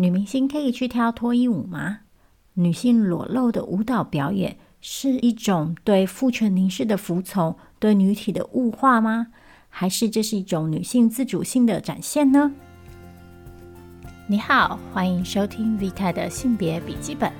[0.00, 1.98] 女明星可以去跳脱衣舞吗？
[2.54, 9.26] 女性裸露的舞蹈表演是一种对父权凝视的服从，对女体的物化吗？
[9.68, 12.52] 还是这是一种女性自主性的展现呢？
[14.28, 17.32] 你好，欢迎收听 Vita 的性别笔记本。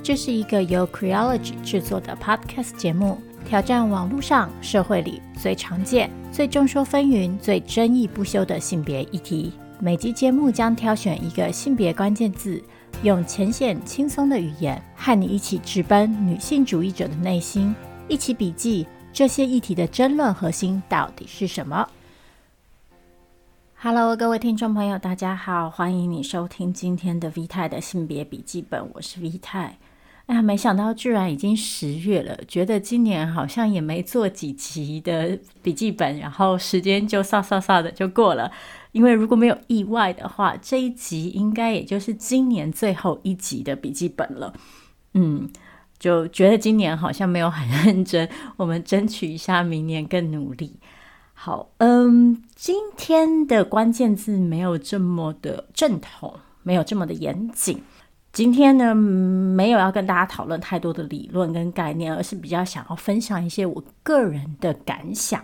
[0.00, 9.52] 这是一个由 Creology 制作的 Podcast 节目，挑战网络上、社会里最常见、最众说纷纭、最争议不休的性别议题。
[9.80, 12.60] 每集节目将挑选一个性别关键字，
[13.04, 17.72] 用浅显轻松的语言和你一起直奔女性主义者的内心，
[18.08, 21.88] 一起笔记这些议题的争论核心到底是什么。
[23.76, 29.78] Hello，各位听众朋友，大家好，欢迎你收听今天的 V 太的性别笔记本，我是 V 太。
[30.26, 38.50] 哎呀，没想到居然已经十月了，觉得今年好像也没做几集的笔记本，然后时间就唰唰唰的就过了。
[38.92, 44.52] 因为如果没有意外的话，这一集应该也就是今年最后一集的笔记本了。
[45.14, 45.48] 嗯，
[45.98, 50.78] 就觉得今年好像没有很认真，我们争取一下明年更努力。
[51.34, 57.80] 好，嗯，今天的关键字没有这么的正统，没有这么的严谨。
[58.32, 65.42] 今天呢，没有要跟大家讨论太多的理论跟概念，而是比较想要分享一些我个人的感想。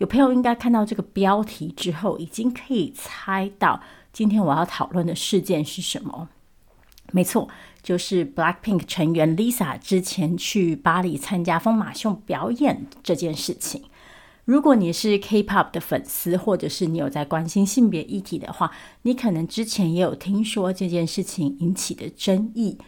[0.00, 3.82] 有朋友应该看到这个标题之后，已经可以猜到
[4.14, 6.30] 今天我要讨论的事件是什么。
[7.12, 7.46] 没错，
[7.82, 13.82] 就是 BLACKPINK 成员 Lisa 之前去巴黎参加疯马秀表演这件事情。
[14.46, 22.78] 如果你是 K-pop 的粉丝，或者是你有在关心性别议题的话，你可能之前也有听说这件事情引起的争议，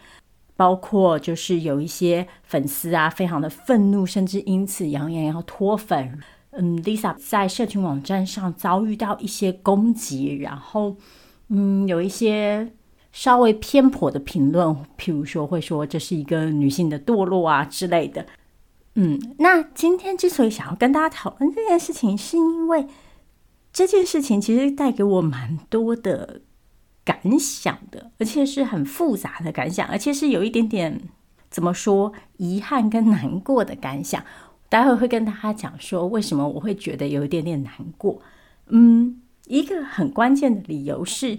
[0.55, 6.19] 包括就是有一些粉丝啊，非常的愤怒，甚至因此扬言要脱粉。
[6.55, 10.95] 嗯，Lisa 在社群网站上遭遇到一些攻击，然后
[11.49, 12.73] 嗯，有一些
[13.11, 18.25] 稍微偏颇的评论，譬如说会说这是一个女性的堕落啊之类的。
[18.95, 22.87] 嗯，那今天之所以想要跟大家讨论这件事情，是因为
[23.71, 26.41] 这件事情其实带给我蛮多的
[27.03, 31.01] 感想的，而且是很复杂的感想，而且是有一点点
[31.49, 34.23] 怎么说遗憾跟难过的感想。
[34.73, 38.19] 待会会跟大家讲说，为什么我会觉得有一点点难过。
[38.69, 41.37] 嗯，一个很关键的理由是，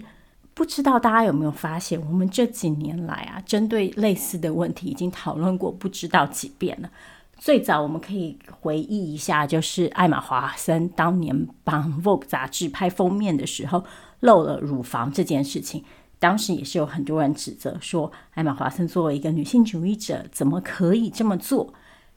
[0.53, 6.89] 不知道大家有没有发现，我们这几年来啊，针对类似的问题已经讨论过不知道几遍了。
[7.37, 13.83] 最早我们可以回忆一下，就是艾玛华森当年帮《Vogue》杂志拍封面的时候
[14.21, 15.83] 露了乳房这件事情，
[16.19, 21.73] 当时也是有很多人指责说，艾玛华森作为一个女性主义者，怎么可以这么做？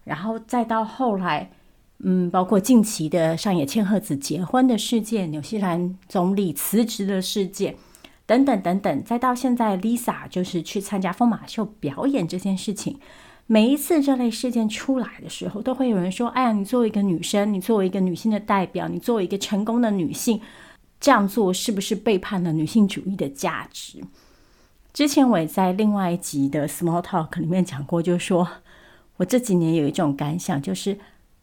[0.08, 1.50] 然后再到后来，
[1.98, 7.76] 嗯，包括近期的上野千鹤子结婚的事件、纽西兰总理辞职的事件，
[8.24, 12.98] 等等等等，再到现在 Lisa 就是去参加疯马秀表演这件事情，
[13.46, 20.40] 每一次这类事件出来的时候，都会有人说：“哎呀，你作为一个女生，你作为一个女性的代表，你作为一个成功的女性，
[20.98, 24.00] 这样做是不是背叛了女性主义的价值？”
[24.94, 28.48] 之前我也在另外一集的 Small Talk 里面讲过，就是说。
[29.18, 30.98] 我这几年有一种感想，就是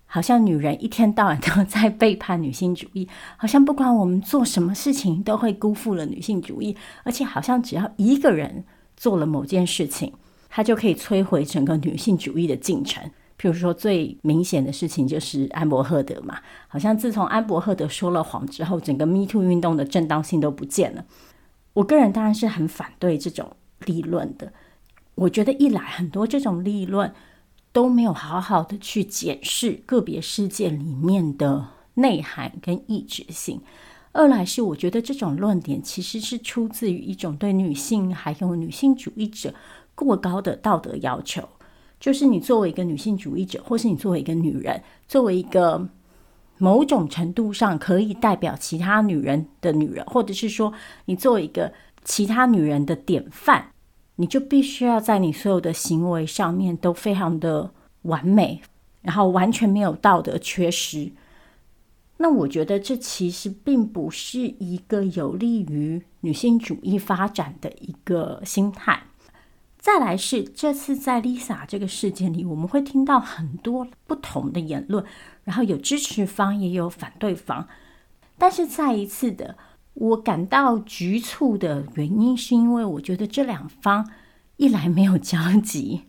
[0.06, 8.64] 好像女人一天到晚都 在背叛女性主义，好像不管我们做什么事情都会辜负了女性主义，而且好像只要一个人
[8.98, 10.12] 做了某件事情，
[10.50, 13.04] 他就可以摧毁整个女性主义的进程。
[13.38, 21.04] 譬如说，最明显的事情就是安伯赫德嘛，好像自从安伯赫德说了谎之后，整个 Me Too 运动的正当性都不见了。
[21.74, 24.54] 我个人当然是很反对这种立论的。
[25.16, 27.14] 我觉得一来很多这种立论。
[27.76, 33.60] 都没有好好的去检视个别事件里面的内涵跟意志性。
[34.14, 39.54] 二来是我觉得这种论点其实是出自于一种对女性还有女性主义者
[39.94, 41.50] 过高的道德要求。
[42.00, 45.86] 就是你作为一个女性主义者，或是你作为一个女人，作为一个
[46.58, 50.72] 某种程度上可以代表其他女人的女人，或者是说
[51.08, 51.74] 你作为一个
[52.06, 53.72] 其他女人的典范。
[54.18, 57.70] 你就必须要在你所有的行为上面都非常的
[58.06, 58.62] 完美，
[59.02, 61.12] 然后完全没有道德缺失。
[62.18, 69.04] 那我觉得这其实并不是一个有利于女性主义发展的一个心态。
[69.78, 75.06] 再来是这次在 Lisa 这个事件里，我们会听到很多不同的言论，
[75.44, 77.68] 然后有支持方也有反对方，
[78.38, 79.58] 但是再一次的。
[79.94, 84.10] 我感到局促的原因，是因为我觉得这两方
[84.58, 86.04] 一来没有交集，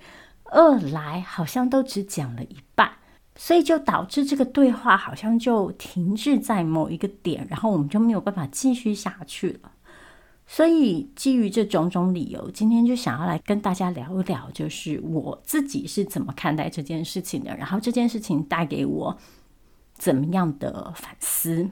[0.50, 2.90] 二来好像都只讲了一半，
[3.34, 9.72] 所以就导致这个对话好像就停滞在某一个点，然后我们就没有办法继续下去了。
[10.46, 19.18] 所以基于这种种理由，今天就想要来跟大家聊一聊，就是我自己是怎么看待这件事情的，然后这件事情带给我
[19.94, 21.68] 怎么样的反思。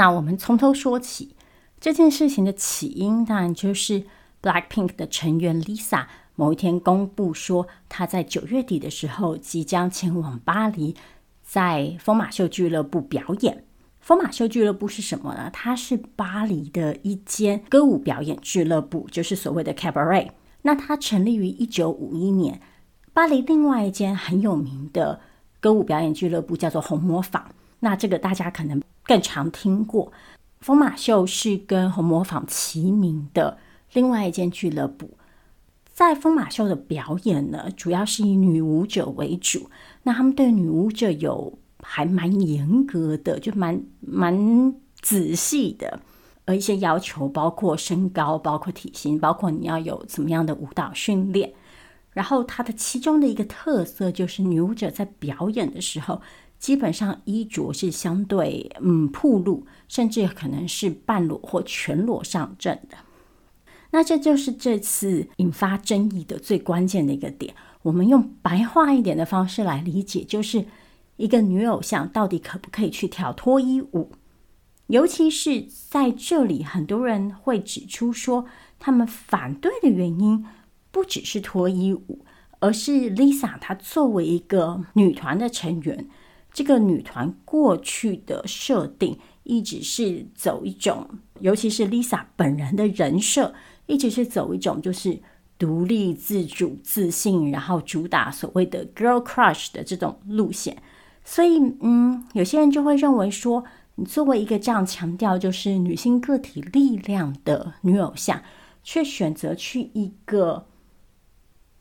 [0.00, 1.36] 那我们从头说起，
[1.78, 4.02] 这件事情的起因当然就是
[4.40, 6.06] BLACKPINK 的成员 Lisa。
[6.36, 10.96] 某一天公布说，她在九月底的时候即将前往巴黎，
[11.42, 13.62] 在疯马秀俱乐部表演。
[14.00, 15.50] 疯马秀俱乐部是什么呢？
[15.52, 20.30] 它是巴黎的一间歌舞表演俱乐部，就是所谓的 Cabaret。
[20.62, 22.58] 那它成立于一九五一年。
[23.12, 25.20] 巴黎另外一间很有名的
[25.60, 27.54] 歌舞表演俱乐部叫做红磨坊。
[27.80, 30.12] 那这个大家可能更常听过。
[30.60, 33.58] 疯马秀是跟红磨坊齐名的
[33.92, 35.16] 另外一间俱乐部。
[35.92, 39.70] 在疯马秀的表演呢，主要是以女舞者为主。
[40.02, 46.00] 那他们对女舞者有还蛮严格的，就蛮蛮仔细的，
[46.46, 51.52] 呃，一些要求，包括身高，包括体型，包括你要有怎么样的舞蹈训练。
[52.12, 56.20] 然后它的其中的一个特色就是，女舞者在表演的时候，
[56.60, 62.96] 基本上衣着是相对嗯暴露，甚至可能是半裸或全裸上阵的。
[63.90, 67.52] 那这就是这次引发争议的最关键的一个点。
[67.82, 70.66] 我们用白话一点的方式来理解，就是
[71.16, 74.12] 一个女偶像到底可不可以去跳脱衣舞？
[74.86, 78.44] 尤其是在这里，很多人会指出说，
[78.78, 80.44] 他们反对的原因
[80.90, 82.24] 不只是脱衣舞，
[82.58, 86.06] 而是 Lisa 她作为一个女团的成员，
[86.52, 91.06] 这个女团过去的设定一直是走一种，
[91.40, 93.54] 尤其是 Lisa 本人的人设。
[93.86, 95.18] 一直是走一种就是
[95.58, 100.80] 独立自主、自信，然后主打所谓的 girl crush 的这种路线。
[101.24, 103.64] 所以，嗯，有些人就会认为说，
[103.96, 108.40] 你作为一个这样强调就是女性个体力量的女偶像，
[108.84, 110.66] 却选择去一个，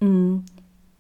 [0.02, 0.44] 嗯，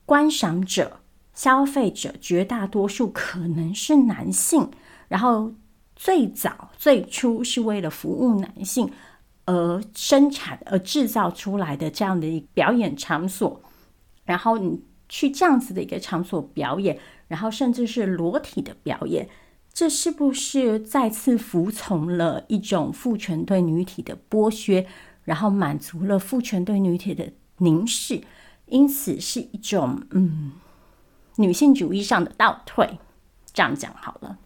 [0.05, 0.98] 观赏者、
[1.39, 4.69] 消费者绝大多数可能是男性，
[5.07, 5.53] 然后
[5.95, 8.91] 最早最初是为了服务男性。
[9.45, 13.63] 而生产而制造出来的这样的一个表演场所，
[14.25, 16.99] 然后你去这样子的一个场所表演，
[17.29, 19.29] 然后甚至是裸体的表演，
[19.71, 24.85] 这是不是再次服从了一种父权对女体的剥削，
[25.23, 28.21] 然后满足了父权对女体的凝视，
[28.65, 30.51] 因此是一种嗯
[31.39, 32.99] 女性主义上的倒退，
[33.53, 34.37] 这样讲好了。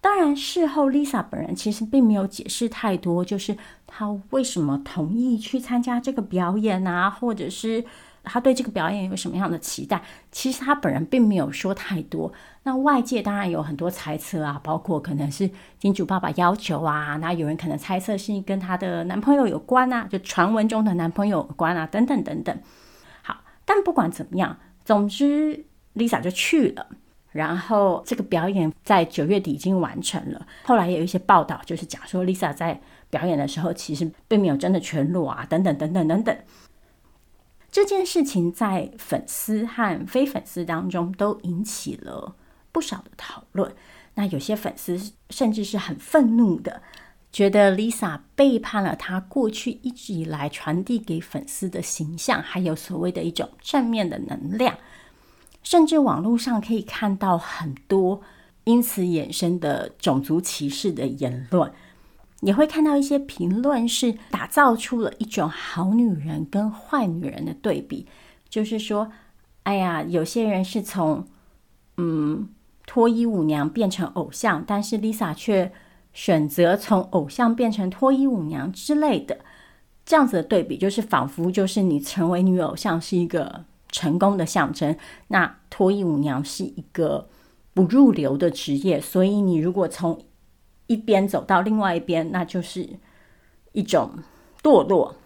[0.00, 3.56] 当然，事后 Lisa 本人其实并没有解释太多，就是
[3.86, 7.84] 她为什么同意去参加这个表演啊，或者是
[8.22, 10.00] 她对这个表演有什么样的期待。
[10.32, 12.32] 其实她本人并没有说太多。
[12.62, 22.58] 那外界当然有很多猜测啊，包括可能是金主爸爸要求啊，那有人可能猜测是跟她的男朋友有关啊，就传闻中的男朋友有关啊，等等等等。
[23.20, 26.86] 好，但不管怎么样，总之 Lisa 就去了。
[27.32, 30.46] 然后这个表演在九月底已经完成了。
[30.64, 36.36] 后来也有一些报道，就是讲说 Lisa 在表演的时候其实并没有真的全裸啊，等等等等等等。
[37.70, 42.34] 这件事情在粉丝和非粉丝当中都引起了
[42.72, 43.72] 不少的讨论。
[44.14, 45.00] 那有些粉丝
[45.30, 46.82] 甚至是很愤怒的，
[47.30, 54.76] 觉得 Lisa 背叛了她过去一直以来传递给粉丝的形象，还有所谓的一种正面的能量。
[55.62, 58.22] 甚至网络上可以看到很多
[58.64, 61.70] 因此衍生的种族歧视的言论，
[62.40, 68.06] 也会看到一些评论是打造出了一种好女人跟坏女人的对比，
[68.48, 69.10] 就是说，
[69.64, 71.26] 哎呀，有些人是从
[71.96, 72.48] 嗯
[72.86, 75.70] 脱衣舞娘变成偶像，但是 Lisa 却
[76.12, 79.38] 选择从偶像变成脱衣舞娘之类的，
[80.04, 83.64] 这样子的对比，就是仿佛就是你成为女偶像是一个。
[83.90, 84.96] 成功的象征。
[85.28, 87.28] 那脱衣舞娘是一个
[87.74, 90.24] 不入流的职业，所以你如果从
[90.86, 92.88] 一边走到另外一边，那就是
[93.72, 94.18] 一种
[94.62, 95.16] 堕落。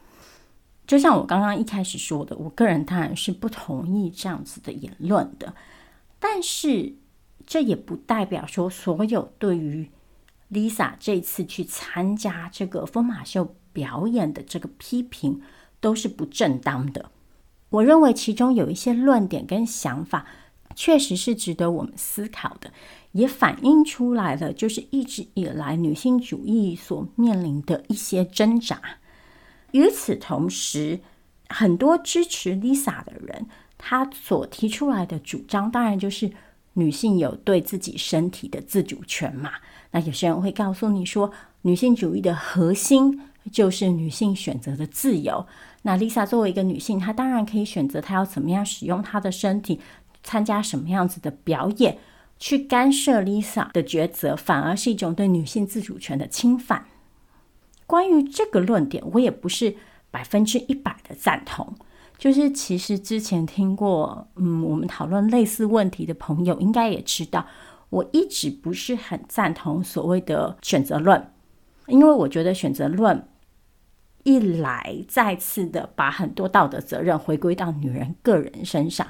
[0.87, 5.55] 就像我刚刚一开始说的，我个人当然是不同意这样子的言论的。
[6.19, 6.95] 但是
[7.47, 9.91] 这也不代表说所有对于
[10.51, 15.41] Lisa 这次去参加这个疯马秀表演的这个批评
[15.81, 17.11] 都是不正当的。
[17.75, 20.27] 我认为其中有一些论点跟想法，
[20.77, 22.71] 确实是值得我们思考的，
[23.13, 28.81] 也反映出来了，就是一直以来女性主义所面临的一些挣扎。
[29.73, 31.01] 与此同时，
[31.49, 36.31] 很多支持 Lisa 的人，他所提出来的主张，当然就是
[36.75, 39.51] 女性有对自己身体的自主权嘛。
[39.91, 43.21] 那有些人会告诉你说，女性主义的核心
[43.53, 45.47] 就是女性选择的自由。
[45.83, 49.81] 那 Lisa 作为一个女性，她当然可以选择她要怎么样使用她的身体，
[50.23, 51.99] 参加什么样子的表演，
[52.39, 56.87] 去干涉 Lisa 的抉择，反而是一种对女性自主权的侵犯。
[57.87, 59.77] 关于这个论点，我也不是
[60.11, 61.75] 百分之一百的赞同。
[62.17, 67.45] 就是其实之前听过，嗯，我们讨论类似问题的朋友应该也知道，
[67.91, 71.31] 我一直不是很赞同所谓的选择论，
[71.89, 73.29] 因为我觉得选择论
[74.25, 79.07] 一来再次的把很多道德责任回归到女人个人身上，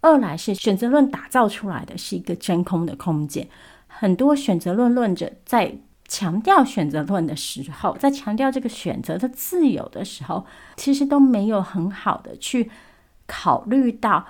[0.00, 3.48] 二来是选择论打造出来的是一个真空的空间，
[3.86, 5.78] 很多选择论论者在。
[6.06, 10.44] 强调选择论的时候，在强调这个选择的自由的时候，
[10.76, 12.70] 其实都没有很好的去
[13.26, 14.26] 考虑到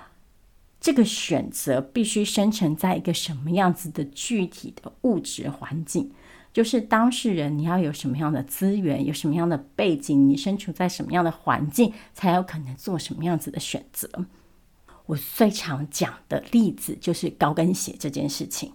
[0.79, 6.13] 这个选择必须生成在一个什么样子的具体的物质环境，
[6.55, 14.09] 就是当事人你要有什么样的资源，有什么样的背景，你身处在什么样的环境，才有可能做什么样子的选择。
[15.05, 18.71] 我最常讲的例子就是高跟鞋这件事情，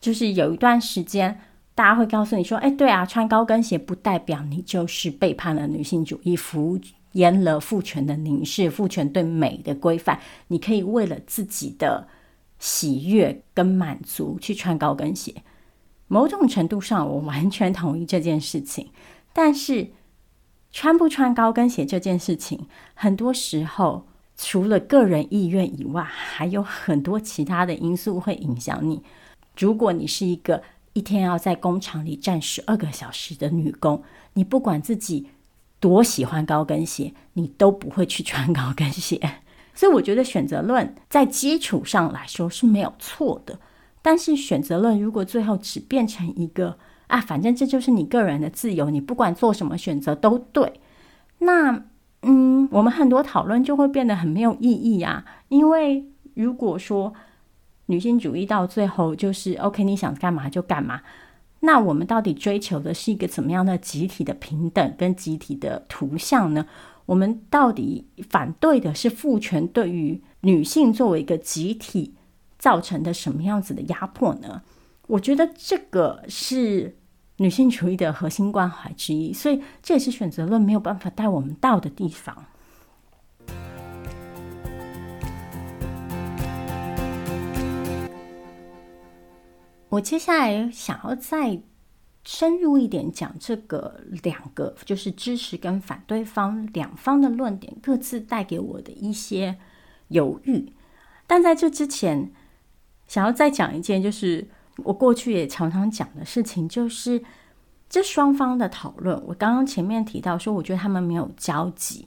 [0.00, 1.38] 就是有一段时间。
[1.74, 6.80] 大家会告诉你说：“哎，对啊，穿高跟鞋不代表你就是背叛了女性主义，敷
[7.12, 10.18] 衍了父权的凝视，父权对美的规范。
[10.48, 12.08] 你可以为了自己的
[12.58, 15.34] 喜悦跟满足去穿高跟鞋。
[16.10, 18.90] 某种程度上，我完全同意这件事情。
[19.32, 19.90] 但是，
[20.72, 29.02] 穿不穿高跟鞋这件事情，很多时候除了个人意愿以外，还有很多其他的因素会影响你。
[29.56, 30.62] 如果你是一个……
[30.92, 34.02] 一天要在工厂里站十二个小时的女工，
[34.32, 35.28] 你不管自己
[35.78, 39.20] 多喜欢高跟鞋，你都不会去穿高跟鞋。
[39.72, 43.56] 所以我觉得选择论在基础上来说是没有错的，
[44.02, 46.78] 但是选择论如果最后只变成一个
[47.08, 50.80] 啊，反正这就是你个人的自由，你不管做什么选择都对，
[51.38, 51.84] 那
[52.22, 55.24] 嗯，我们很多讨论就会变得很没有意义啊。
[55.48, 57.12] 因为如果说
[57.86, 61.00] 女性主义到最后就是 OK，你想干嘛就干嘛。
[61.60, 66.64] 那我们到底追求的是一个怎么样的集体的平等跟集体的图像呢？
[67.06, 72.14] 我们到底反对的是父权对于女性作为一个集体
[72.60, 74.62] 造成的什么样子的压迫呢？
[75.08, 76.96] 我觉得这个是
[77.38, 82.44] 女性主义的核心关怀之一，所以这也是选择论没有办法带我们到的地方。
[89.88, 91.60] 我接下来想要再
[92.24, 99.58] 深入一点讲这个两个，就是支持跟反对方两方的论点各自带给我的一些
[100.08, 100.74] 犹豫。
[101.26, 102.30] 但在这之前，
[103.10, 104.46] 想要再讲一件，就是
[104.84, 107.20] 我过去也常常讲的事情，就是
[107.88, 109.20] 这双方的讨论。
[109.26, 112.06] 我刚刚前面提到说，我觉得他们没有交集。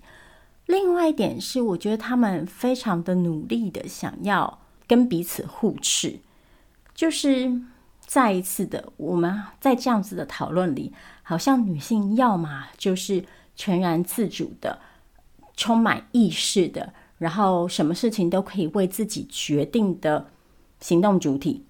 [0.68, 6.20] 另外一点是，我觉得他们非常的努力的想要跟彼此互斥，
[6.96, 7.62] 就是。
[8.06, 10.94] 再一次的，我们在这样子的讨论里，
[11.24, 13.24] 好像女性要么就是
[13.56, 14.78] 全然自主的、
[15.56, 20.28] 充满意识的，然后什么事情都可以为自己决定的
[20.84, 21.64] 行动主体；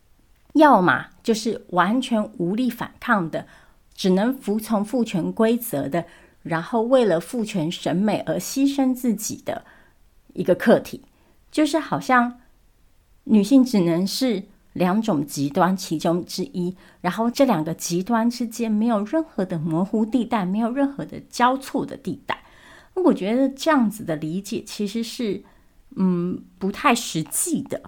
[0.53, 3.45] 要么就是完全无力反抗的，
[3.93, 6.05] 只能服从父权规则的，
[6.41, 9.63] 然后为了父权审美而牺牲自己的
[10.33, 11.03] 一个客体。
[11.51, 12.39] 就是好像
[13.25, 14.43] 女性只能是。
[14.73, 22.43] 两种极端其中之一，然后这两个极端之间没有任何的模糊地带，没有任何的交错的地带。
[22.95, 25.43] 我觉得这样子的理解其实是，
[25.95, 27.83] 嗯，不太实际的。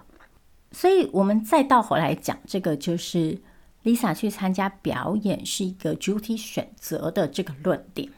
[0.76, 3.40] 所以，我们再倒回来讲这个，就是
[3.82, 8.10] Lisa 去参加表演是一个主体选择的这个论点。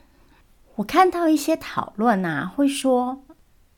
[0.74, 3.22] 我看到一些讨论啊，会说，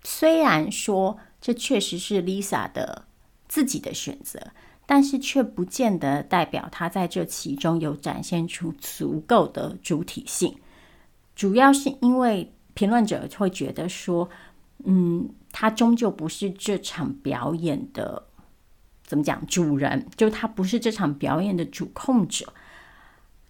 [0.02, 3.04] 虽然说这确实是 Lisa 的
[3.48, 4.40] 自己的选择。
[4.86, 10.56] 但是却不见得代表他在这其中有展现出足够的主体性，
[11.36, 14.28] 主要是因为评论者会觉得说，
[14.82, 18.24] 嗯，他终究不是这场表演的，
[19.10, 22.52] 怎么讲，主人，就他不是这场表演的主控者。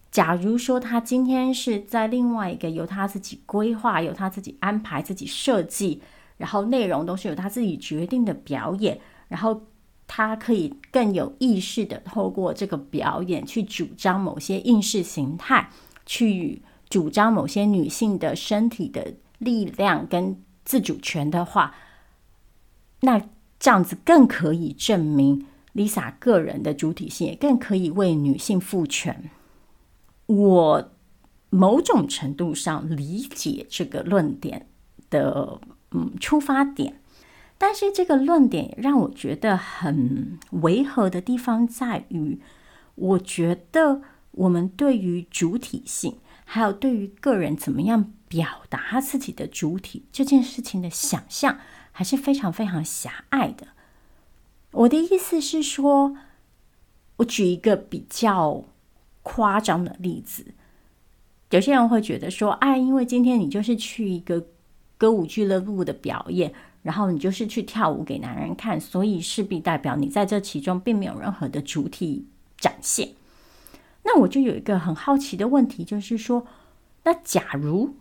[0.09, 6.01] 假如说他今天是在另外一个由他自己规划、由他自己安排、自己设计，
[6.37, 9.61] 然后内容都是由他自己决定的表演，然后。
[10.13, 15.69] 他可以更有意识地透过这个表演去主张某些意识形态，
[16.05, 21.73] 去主张某些女性的身体的力量跟自主权的话，
[22.99, 23.21] 那
[23.57, 29.29] 这样子更可以证明 Lisa 个人的主体性，也更可以为女性赋权。
[30.27, 30.91] 我
[31.49, 34.67] 某种程度上理解这个论点
[35.09, 35.59] 的
[35.91, 37.01] 嗯出发点，
[37.57, 42.39] 但是这个论点让我觉得很违和的地方在于，
[42.95, 44.01] 我觉得
[44.31, 51.59] 我们对于主体性，还有对于个人怎么样表达自己的主体这件事情的想象，
[51.91, 53.67] 还是非常非常狭隘的。
[54.71, 56.15] 我的意思是说，
[57.17, 58.63] 我举一个比较
[59.21, 60.53] 夸张的例子，
[61.49, 64.47] 有些人会觉得说，哎，因为今天你就是去一个
[64.97, 73.09] 歌舞俱乐部的表演，然后你就是去跳舞给男人看，所以势必代表你在这其中并没有任何的主体展现。
[74.03, 76.47] 那我就有一个很好奇的问题，就是说，
[77.03, 77.95] 那假如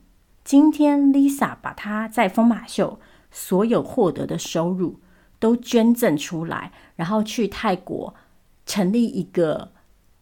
[0.44, 3.00] 今天 Lisa 把她在疯马秀
[3.30, 5.00] 所有获得的收入，
[5.40, 8.14] 都捐赠出来，然后去泰国
[8.66, 9.72] 成立一个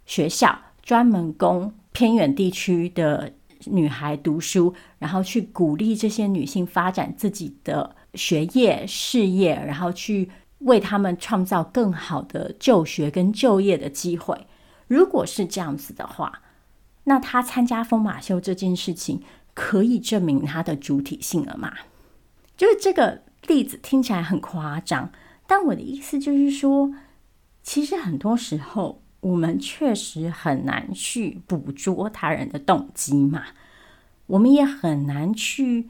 [0.06, 3.32] 学校，专门供偏远地区的
[3.66, 14.46] 女孩读书，然后去鼓励这些女性发展自己的学业事业，然后去为他们创造更好的就学跟就业的机会。
[14.86, 16.40] 如果是这样子的话，
[17.04, 19.20] 那她参加疯马秀这件事情
[19.52, 21.72] 可以证明她的主体性了吗？
[22.56, 23.22] 就是这个。
[23.48, 25.10] 例子听起来很夸张，
[25.46, 26.94] 但我的意思就是说，
[27.64, 33.42] 其实很多时候我们确实很难去捕捉他人的动机嘛，
[34.26, 35.88] 我们也很难去，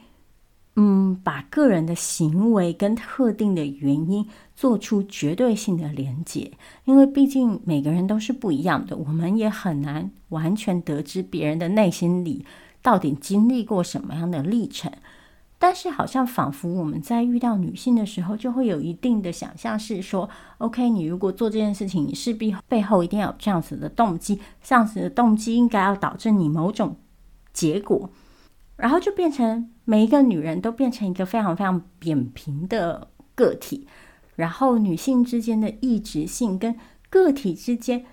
[0.76, 6.52] 嗯，把个人的行为跟特定的原因做出绝对性的连结，
[6.84, 12.46] 因为毕竟每个人都是不一样的，我们也很难完全得知别人的内心里
[12.80, 14.92] 到底经历过什么样的历程。
[15.60, 26.96] 但是，好像仿佛我们在遇到女性的时候，就会有一定的想象，是说：OK，你如果做这件事情，你势必背后一定要有这样子的动机，这样子的动机应该要导致你某种
[27.52, 28.08] 结果，
[28.76, 33.88] 然后就变成每一个女人都变成一个非常非常扁平的个体，
[34.36, 36.76] 然后女性之间的异质性跟
[37.10, 38.04] 个体之间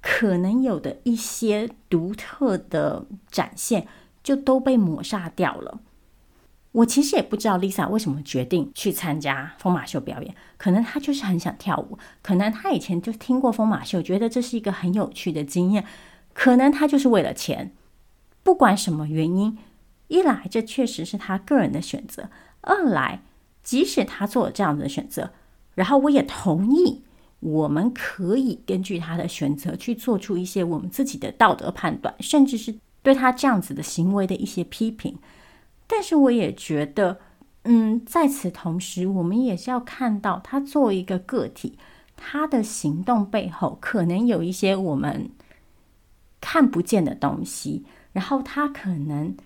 [0.00, 3.88] 可能有的一些独特的展现，
[4.22, 5.80] 就都被抹杀掉了。
[6.72, 15.84] 我其实也不知道 Lisa 为什么决定去参加疯马秀表演，可能她就是很想跳舞，可能她以前就听过疯马秀，觉得这是一个很有趣的经验，
[16.32, 17.72] 可能她就是为了钱。
[18.42, 19.58] 不管什么原因，
[20.08, 22.30] 一来这确实是她个人的选择，
[22.62, 23.22] 二来
[23.62, 25.30] 即使她做了这样子的选择，
[25.74, 27.02] 然后我也同意，
[27.40, 35.18] 我们可以根据她的选择去做出一些我们自己的道德判断，甚至是对她这样子的行为的一些批评。
[35.94, 37.20] 但是我也觉得，
[37.64, 41.76] 嗯，在此同时，我们也是要看到他作为一个个体，
[42.16, 45.28] 他的行动背后可能有一些我们
[46.40, 49.36] 看不见的东西，然后他可能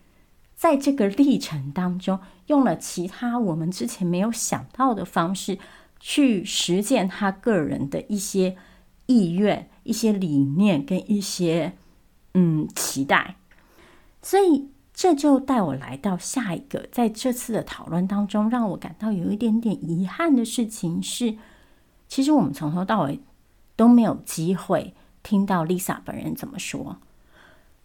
[0.55, 5.59] 在这个历程当中用了其他我们之前没有想到的方式
[5.99, 8.57] 去实践他个人的一些
[9.07, 11.73] 意愿、一些理念跟一些
[12.35, 13.35] 嗯期待，
[14.23, 14.69] 所以。
[14.97, 21.37] 这就带我来到下一个，在这次的讨论当中，让我感到有一点点遗憾的事情是，
[22.09, 23.21] 其实我们从头到尾
[23.77, 26.97] 都没有机会听到 Lisa 本人怎么说。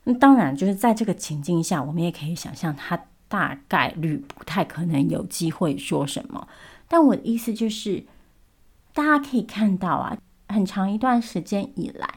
[0.06, 2.98] 那当然，就是在这个情境下，我们也可以想象，她
[3.28, 6.48] 大概率不太可能有机会说什么。
[6.88, 8.06] 但我的意思就是，
[8.94, 12.08] 大家可以看到啊，很长一段时间以来。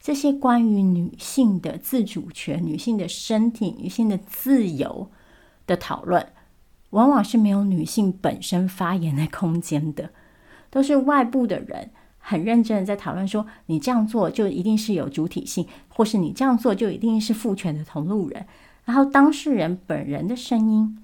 [0.00, 5.10] 这些关于女性的自主权、女性的身体、女性的自由
[5.66, 6.26] 的讨论，
[6.90, 10.10] 往往是没有女性本身发言的空间的，
[10.70, 18.46] 都是外部的人很认真的在讨论说，你这样做就一定是有主体性，或是你这样做就一定是父权的同路人。
[18.86, 20.98] 然后当事人本人的声音，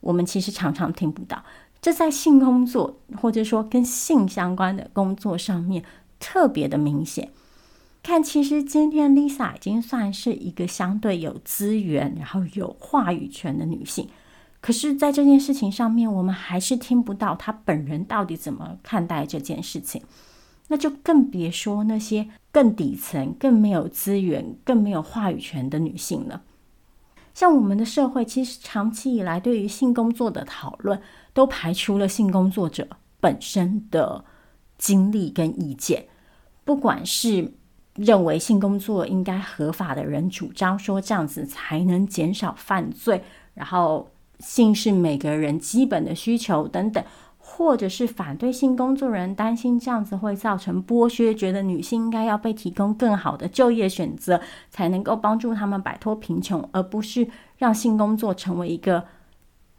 [0.00, 1.44] 我们其实常常听不到。
[1.82, 5.84] 这在性工作或者说跟性相关的工作上面
[6.18, 7.30] 特别的明显。
[8.02, 14.08] 看，其实今天 Lisa 已经算是一个相对有资源，然后有话语权的女性。
[14.62, 20.02] 可是，在这件事情上面，我们还是听不到她本人到底怎么看待这件事情。
[20.68, 26.42] 那就更别说那些更底层、更没有资源、更没有话语权的女性了。
[27.34, 31.00] 像我们的社会，其实长期以来对于性工作的讨论，
[31.34, 32.88] 都排除了性工作者
[33.20, 34.24] 本身的
[34.78, 36.06] 经历跟意见，
[36.64, 37.52] 不管是。
[38.00, 44.08] 认为性工作应该合法的人主张说，这样子才能减少犯罪，然后
[44.38, 47.04] 性是每个人基本的需求等等，
[47.36, 59.04] 或者是反对性工作人担心这样子会造成剥削，觉得女性应该要被提供更好的就业选择，才能够帮助他们摆脱贫穷，而不是让性工作成为一个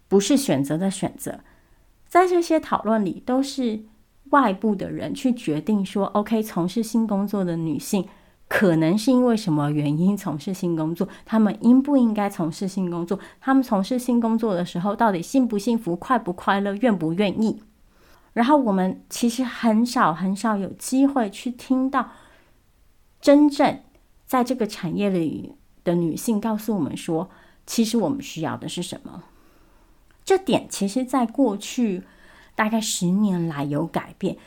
[0.08, 1.40] 不是选择的选择。
[2.08, 3.80] 在这些讨论里，都是
[4.32, 8.06] 外部的人去决定说，OK，从事性工作的女性
[8.50, 13.17] 可能是因为什么原因从事性工作，她们应不应该从事性工作？
[13.39, 17.62] 她们从事性工作的时候，到底幸不幸福、快不快乐、愿不愿意？
[18.34, 22.12] 然后我们其实很少很少有机会去听到
[23.20, 23.82] 真正
[24.26, 27.30] 在这个产业里的女性告诉我们说，
[27.65, 29.24] 其实我们需要的是什么。
[30.24, 32.04] 这点其实，在过去
[32.62, 34.38] 大概十年来有改变，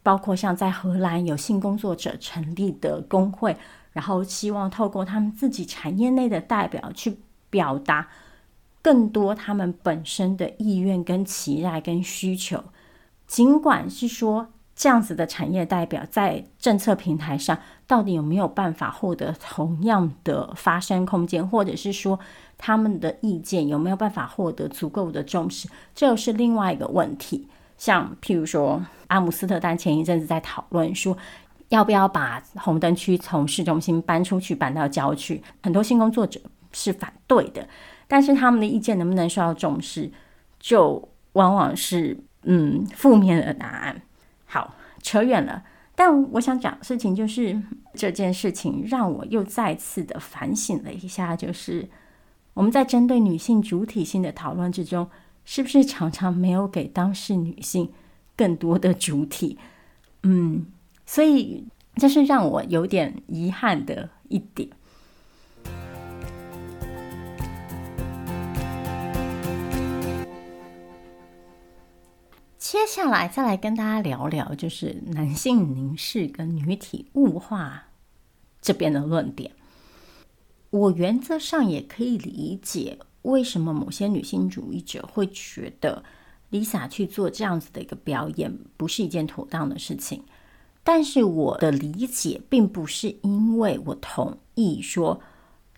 [0.00, 3.56] 包括像在荷兰有性工作者成立的工会，
[3.92, 7.18] 然后希望透过他们自己产业内的代表去
[7.50, 8.06] 表达
[8.80, 12.62] 更多他们本身的意愿、跟期待、跟需求。
[13.26, 17.58] 尽管是说这样子的产业代表在政策平台上
[17.88, 22.20] 到底有没有办法获得同样的发声空间，或者是说，
[22.56, 27.48] 他们的意见有没有办法获得足够的重视，这又是另外一个问题。
[27.76, 31.16] 像譬如说，阿姆斯特丹前一阵子在讨论说，
[31.68, 36.40] 要不要把红灯区从市中心搬出去，搬到郊区，很多性工作者
[36.72, 37.68] 是反对的，
[38.06, 40.10] 但是他们的意见能不能受到重视，
[40.58, 44.00] 就往往是嗯负面的答案。
[44.46, 45.62] 好，扯远了，
[45.94, 47.60] 但我想讲的事情就是
[47.94, 51.88] 这件事情让我又再次的反省了一下，就是。
[52.54, 55.10] 我们在针对女性主体性的讨论之中，
[55.44, 57.92] 是不是常常没有给当事女性
[58.36, 59.58] 更多的主体？
[60.22, 60.66] 嗯，
[61.04, 61.64] 所以
[61.96, 64.68] 这是让我有点遗憾的一点。
[72.58, 77.84] 接下来再来跟大家聊聊，就是男性凝视跟女体物化
[78.60, 79.52] 这边的论点。
[80.70, 86.02] 我原则上也可以理解为什么某些女性主义者会觉得
[86.50, 90.22] Lisa 去做这样子的一个表演不是一件妥当的事情，
[90.82, 95.20] 但是我的理解并不是因为我同意说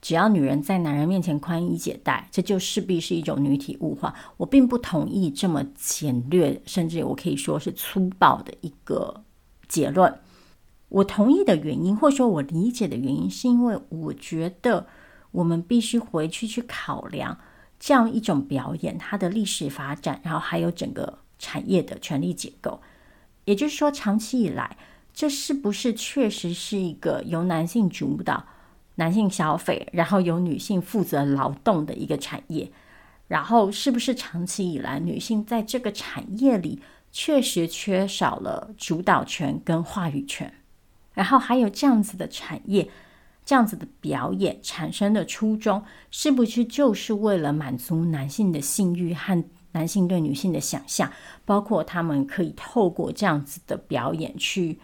[0.01, 4.15] 只要女人在男人面前宽衣解带，这就势必是一种女体物化。
[4.37, 9.23] 我并不同意这么简略，甚至我可以说是粗暴的一个
[9.67, 10.13] 结论。
[10.89, 14.87] 我同意的原因，或者说我理解的原因，是因为我觉得
[15.37, 17.39] 我们必须回去去考量
[17.79, 22.81] 这样一种表演它的历史发展，然后还有整个产业的权力结构。
[23.45, 24.77] 也就是说，长期以来，
[25.13, 28.47] 这是不是确实是一个由男性主导、
[28.95, 32.73] 男性消费，然后由女性负责劳动的一个产业？
[33.29, 36.81] 然后，是不是长期以来女性在这个产业里
[37.13, 40.55] 确实缺少了主导权跟话语权？
[41.13, 42.89] 然后还有这样子的产业，
[43.47, 51.11] 这样子的表演产生的初衷，是不是就是为了满足男性的性欲和男性对女性的想象？
[51.45, 54.81] 包括他们可以透过这样子的表演去，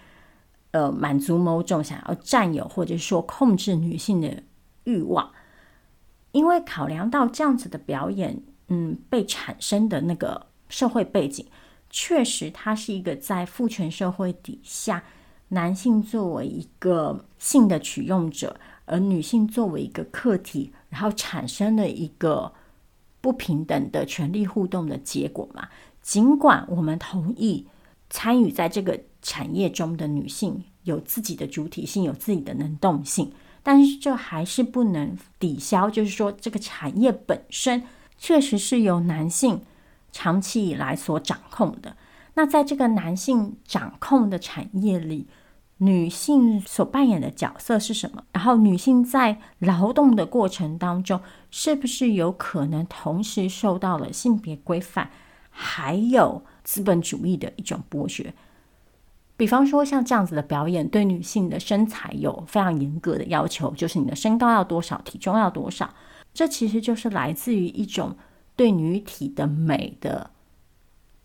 [0.70, 4.42] 呃，满足某种想要占有或者说控制女性的
[4.85, 5.33] 欲望。
[6.31, 11.44] 因为考量到这样子的表演，嗯，被产生的那个社会背景，
[11.90, 15.03] 确实它是一个在父权社会底下。
[15.53, 22.51] 男性作为一个性的取用者，而女性作为一个客体，然后产生了一个
[23.21, 25.69] 不平等的权力互动的结果嘛。
[26.01, 27.67] 尽管我们同意
[28.09, 33.31] 参与在这个产业中的女性有自己的主体性，有自己的能动性，
[33.62, 37.83] 但是这还是不能抵消，就是说这个产业本身
[38.17, 39.61] 确实是由男性
[40.12, 41.95] 长期以来所掌控的。
[42.35, 45.29] 那在这个男性掌控的产业里，
[45.83, 48.23] 女性所扮演的角色是什么？
[48.33, 55.11] 然后，女性在劳动的过程当中，是不是有可能同时受到了性别规范，
[55.51, 58.33] 还有资本主义的一种剥削？
[59.37, 65.92] 比方说，像这样子的表演，对女性的身材有非常严格的要求，就是你的身高要多少，体重要多少。
[66.33, 68.16] 这其实就是来自于一种
[68.55, 70.31] 对女体的美的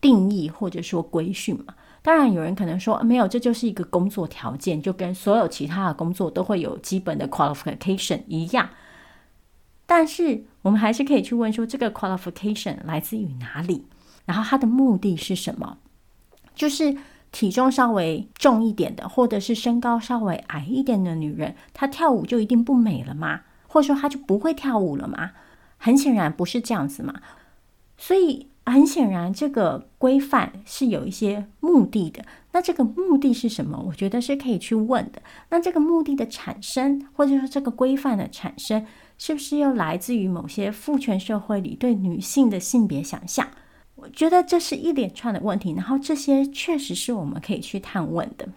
[0.00, 1.74] 定义，或者说规训嘛。
[2.08, 8.70] 当然，有人可能说没有，这就是一个工作条件，就跟所有其他的工作都会有基本的 qualification 一样。
[9.84, 13.84] 但是，我们还是可以去问说，这个 qualification 来自于哪里？
[14.24, 15.76] 然后它的目的是什么？
[16.54, 16.96] 就是
[17.30, 23.42] 体重稍微重一点的，或者是身高稍微矮一点的女人，她跳舞就一定不美了吗？
[23.66, 25.32] 或者说她就不会跳舞了吗？
[25.76, 27.20] 很显然不是这样子嘛。
[27.98, 28.48] 所以。
[28.70, 32.24] 很显然，这个规范是有一些目的的。
[32.52, 33.82] 那这个目的是什么？
[33.86, 35.22] 我觉得是可以去问的。
[35.50, 38.84] 那这个目的的产生，或者说这个规范的产生，
[39.16, 43.48] 是不是又来自于某些父权社会里对女性的性别想象？
[43.94, 45.72] 我觉得这是一连串的问题。
[45.74, 48.48] 然后这些确实是我们可以去探问的。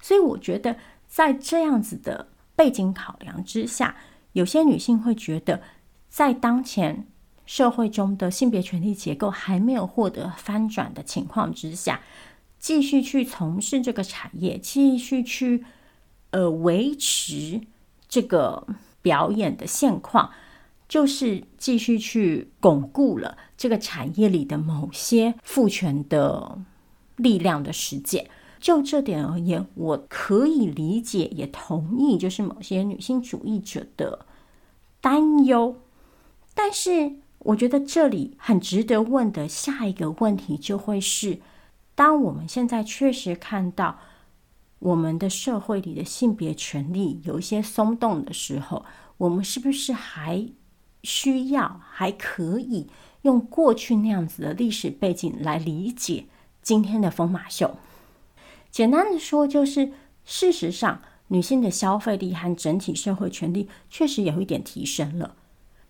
[0.00, 3.96] 所以我觉得，在这样子的背景考量之下，
[4.32, 5.60] 有些女性会觉得，
[6.08, 7.06] 在当前。
[7.48, 12.02] 社会中的性别权利结构还没有获得翻转的情况之下，
[12.58, 15.64] 继续去从事这个产业，继续去
[16.30, 17.62] 呃维持
[18.06, 18.66] 这个
[19.00, 20.30] 表演的现况，
[20.90, 26.58] 就是继续去巩固了这个产业里的某些父权的
[27.16, 28.28] 力量的实践。
[28.60, 34.26] 就这点而言，我可以理解，也同意，就是某些女性主义者的
[35.00, 35.76] 担忧，
[36.54, 37.20] 但是。
[37.40, 41.38] 我觉得这里很值得问的下一个问题就会是：
[41.94, 43.98] 当我们现在确实看到
[44.80, 48.84] 我们的社会里的性别权利有一些松动的时候，
[49.16, 50.46] 我们是不是还
[51.02, 52.88] 需要、还可以
[53.22, 56.26] 用过去那样子的历史背景来理解
[56.60, 57.76] 今天的疯马秀？
[58.70, 59.92] 简单的说，就是
[60.24, 65.36] 事实上，女性的消费力和整体社会权利确实有一点提升了。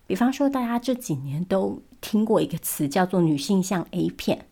[0.09, 4.47] 比方说，大家这几年都听过一个词，叫做“女性向 A 片”。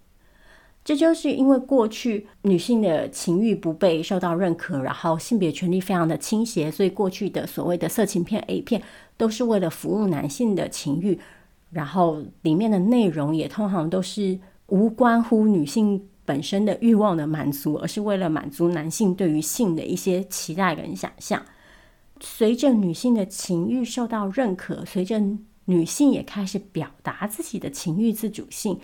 [0.86, 8.84] 这就是因为过去女性的情欲不被受到认可，然后性别权利非常的倾斜，所以过去的所谓的色情片 A 片
[9.18, 11.20] 都是为了服务男性的情欲，
[11.72, 21.42] 然后里面的内容也通常都是无关乎女性本身的欲望的满足，而是为了满足男性对于性的一些期待跟想象。
[22.20, 25.22] 随着女性的情欲受到认可，随着
[25.66, 28.80] 女性也开始表达自己的情欲自主性，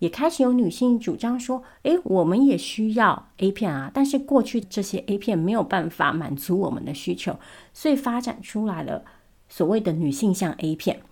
[0.00, 7.38] 也开始有女性主张说：“诶，我们也需要 A 片啊！”但是过去这些 A 片没有办法满足我们的需求，
[7.72, 9.04] 所以发展出来了
[9.48, 11.02] 所谓的女性向 A 片。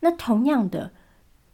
[0.00, 0.92] 那同样的，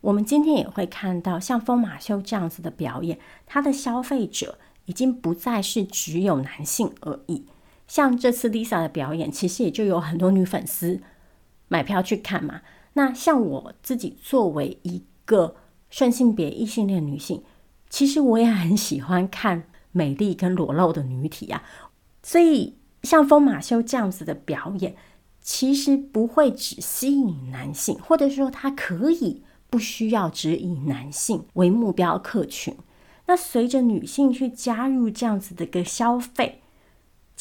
[0.01, 7.45] 我们今天也会看到像疯马秀这样子的表演，它的消费者已经不再是只有男性而已。
[7.93, 11.03] 像这次 Lisa 的表演，其实也就有很多女粉丝
[11.69, 12.63] 买票去看嘛。
[12.95, 15.57] 那像我自己作为一个
[15.91, 17.43] 顺性别异性恋女性，
[17.91, 21.63] 其实我也很喜欢看美丽跟裸露的女体啊。
[22.23, 24.97] 所以像疯马秀这样子的表演，
[25.43, 32.75] 其实不会只吸引男性，或者说它可以不需要只以男性为目标客群。
[33.27, 36.62] 那随着女性去加入这样子的一个消费，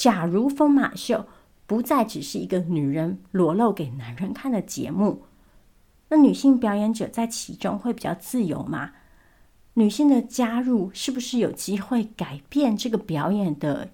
[0.01, 1.27] 假如疯马秀
[1.67, 5.25] 不再只是一个女人裸露给男人看的节目。
[6.09, 8.93] 那女性表演者在其中会比较自由吗？
[9.75, 13.91] 女性的加入是不是有机会改变这个表演的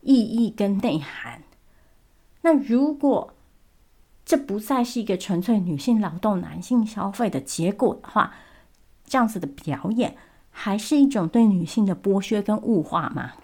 [0.00, 1.44] 意义跟内涵？
[2.42, 3.32] 那如果
[4.24, 8.34] 这不再是一个纯粹女性劳动、男性消费的结果的话，
[9.06, 10.16] 这样子的表演
[10.50, 13.34] 还是一种对女性的剥削跟物化吗？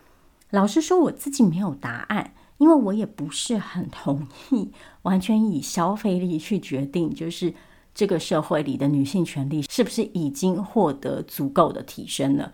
[0.50, 4.70] 老实说，我自己没有答案，因为我也不是很同意
[5.02, 7.54] 完全以消费力去决定，就是。
[7.92, 12.52] 这个社会里的女性权利是不是已经获得足够的提升了？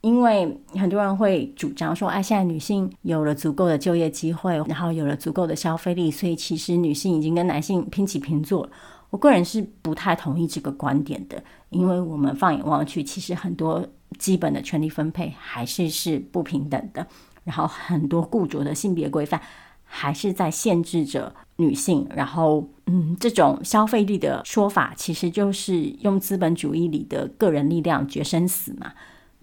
[0.00, 8.68] 因为很多人会主张说，哎，现在女性有了足够的就业机会，然后有了足够的消费力，所以其实女性已经跟男性平起平坐。
[9.10, 13.86] 我个人是不太同意这个观点的，因为我们放眼望去，其实很多
[14.18, 17.06] 基本的权利分配还是是不平等的，
[17.44, 19.40] 然后很多固着的性别规范。
[19.86, 28.92] 还是在限制着女性，然后，嗯，这种消费力的说法，其实就是用资本主义里的个人力量决生死嘛。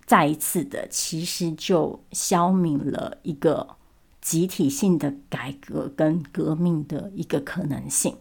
[0.06, 3.66] 再一次的，其实就消弭了一个
[4.20, 8.18] 集体性的改革跟革命的一个可能性。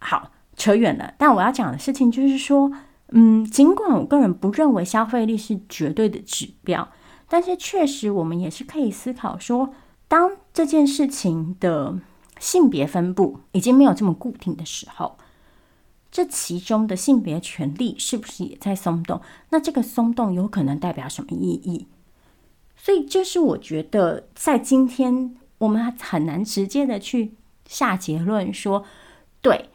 [0.00, 2.70] 好，扯远了，但我要讲的事情就是说，
[3.08, 6.86] 嗯，尽管我个人不认为消费力是绝对的指标，
[7.26, 9.72] 但是确实我们也是可以思考说。
[10.06, 11.96] 当这件事情的
[12.40, 15.16] 性别分布已经没有这么固定的时候，
[16.10, 19.20] 这其中的性别权利是不是也在松动？
[19.50, 21.86] 那这个松动有可能代表什么意义？
[22.76, 27.34] 所以，这是我觉得在今天我们很难直接的去
[27.68, 28.84] 下结论说，
[29.40, 29.68] 对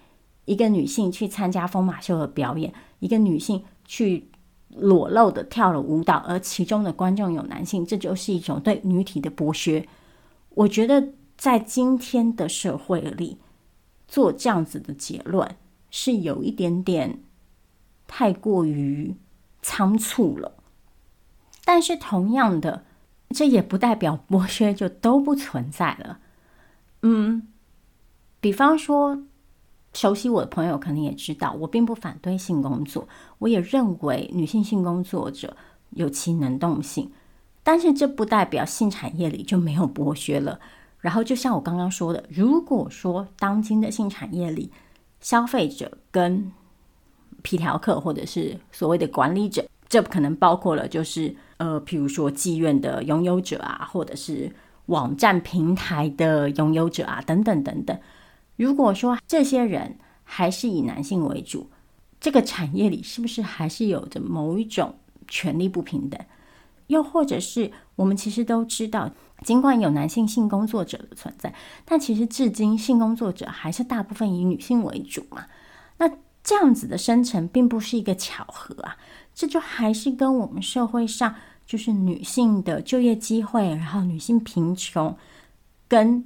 [0.45, 4.29] 一个女性去参加疯马秀的表演，一个女性去
[4.69, 9.87] 裸露的跳了舞蹈，而其中的观众有男性，这就是一种对女体的剥削。
[10.51, 13.37] 我觉得在今天的社会里
[14.07, 15.55] 做这样子的结论
[15.89, 17.19] 是有一点点
[18.07, 19.15] 太过于
[19.61, 20.53] 仓促了。
[21.63, 22.85] 但是同样的，
[23.29, 26.19] 这也不代表剥削就都不存在了。
[27.01, 27.47] 嗯，
[28.39, 29.23] 比方说，
[29.95, 33.07] 熟悉我的朋友可能也知道，我并不反对性工作，
[33.39, 35.55] 我也认为女性性工作者
[35.91, 37.09] 有其能动性。
[37.63, 40.59] 但是这不代表性产业里就没有剥削了。
[40.99, 44.69] 然后就像我刚刚说的，如果说当今的性产业里，
[45.21, 46.51] 消费者跟
[47.41, 54.51] 皮条客或者是所谓的管理者，这可能包括了就是呃，譬如说妓院的拥有者啊，或者是
[54.87, 57.97] 网站平台的拥有者啊，等等等等。
[58.55, 61.69] 如果说这些人还是以男性为主，
[62.19, 64.95] 这个产业里是不是还是有着某一种
[65.27, 66.19] 权力不平等？
[66.87, 69.11] 又或者是我们其实都知道，
[69.43, 75.45] 尽管有男性性工作者的存在，但其实至今性工作者还是大部分以女性为主嘛。
[75.97, 76.09] 那
[76.43, 78.97] 这样子的生成并不是一个巧合啊，
[79.33, 81.33] 这就还是跟我们社会上
[81.65, 85.17] 就是女性的就业机会，然后女性贫穷，
[85.87, 86.23] 跟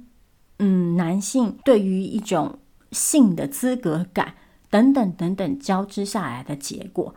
[0.60, 2.60] 嗯男性对于一种
[2.92, 4.34] 性的资格感
[4.68, 7.14] 等等等等交织下来的结果。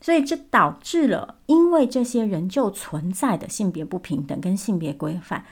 [0.00, 5.44] 所以这导致了，因为这些仍旧存在的性别不平等跟性别规范，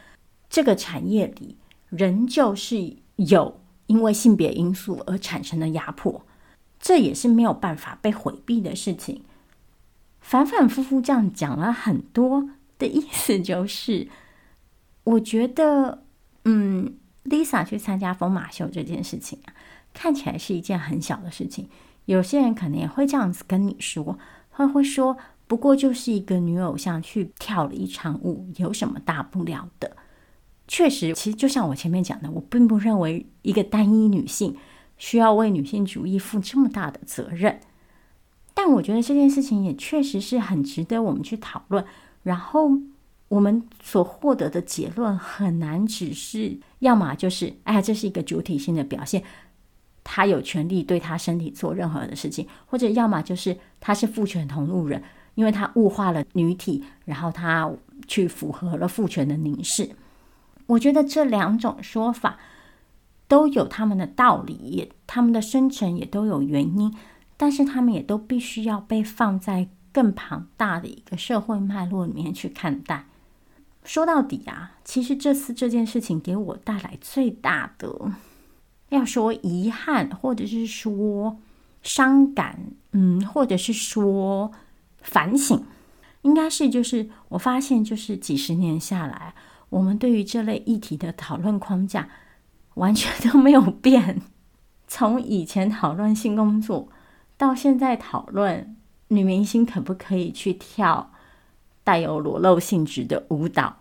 [0.49, 1.57] 这个产业里
[1.89, 6.27] 仍旧是有因为性别因素而产生的压迫，
[6.79, 9.23] 这也是没有办法被回避的事情。
[10.21, 14.09] 反反复复这样讲了很多的意思，就是
[15.05, 16.02] 我觉得，
[16.45, 19.55] 嗯，Lisa 去参加疯马秀这件事情啊，
[19.93, 21.69] 看起来是一件很小的事情，
[22.07, 24.19] 有些人可能也会这样子跟你说。
[24.55, 25.17] 他会说
[25.49, 29.97] ：“不过就是一个女偶像去跳了一场舞，有什么大不了的？”
[30.69, 34.55] 确实，其实就像我前面讲的，我并不认为一个单一女性
[34.99, 37.61] 需要为女性主义负这么大的责任。
[38.53, 41.83] 但我觉得这件事情也确实是很值得我们去讨论。
[42.23, 42.71] 然后
[43.33, 49.23] 我们所获得的结论很难只是，要么就是“哎，这是一个主体性的表现”。
[50.05, 55.03] 他有权利对他身体做任何的事情，或者要么就是他是父权同路人，
[55.35, 57.73] 因为他物化了女体，然后他
[58.07, 59.89] 去符合了父权的凝视。
[60.67, 62.39] 我觉得这两种说法
[63.29, 66.95] 都有他们的道理，他们的生成也都有原因，
[67.39, 73.07] 但是他们也都必须要被放在更庞大的一个社会脉络里面去看待。
[73.85, 78.13] 说到底啊，其实这次这件事情给我带来最大的。
[78.91, 81.39] 要说遗憾，或者是说
[81.83, 82.59] 伤感，
[82.93, 84.53] 嗯，或者是说
[85.01, 85.65] 反省，
[86.21, 89.35] 应该是就是我发现，就是几十年下来，
[89.71, 92.09] 我们对于这类议题的讨论框架
[92.75, 94.21] 完全都没有变。
[94.87, 96.91] 从以前讨论性工作，
[97.39, 98.77] 到现在讨论
[99.09, 101.12] 女明星可不可以去跳
[101.85, 103.77] 带有裸露性质的舞蹈。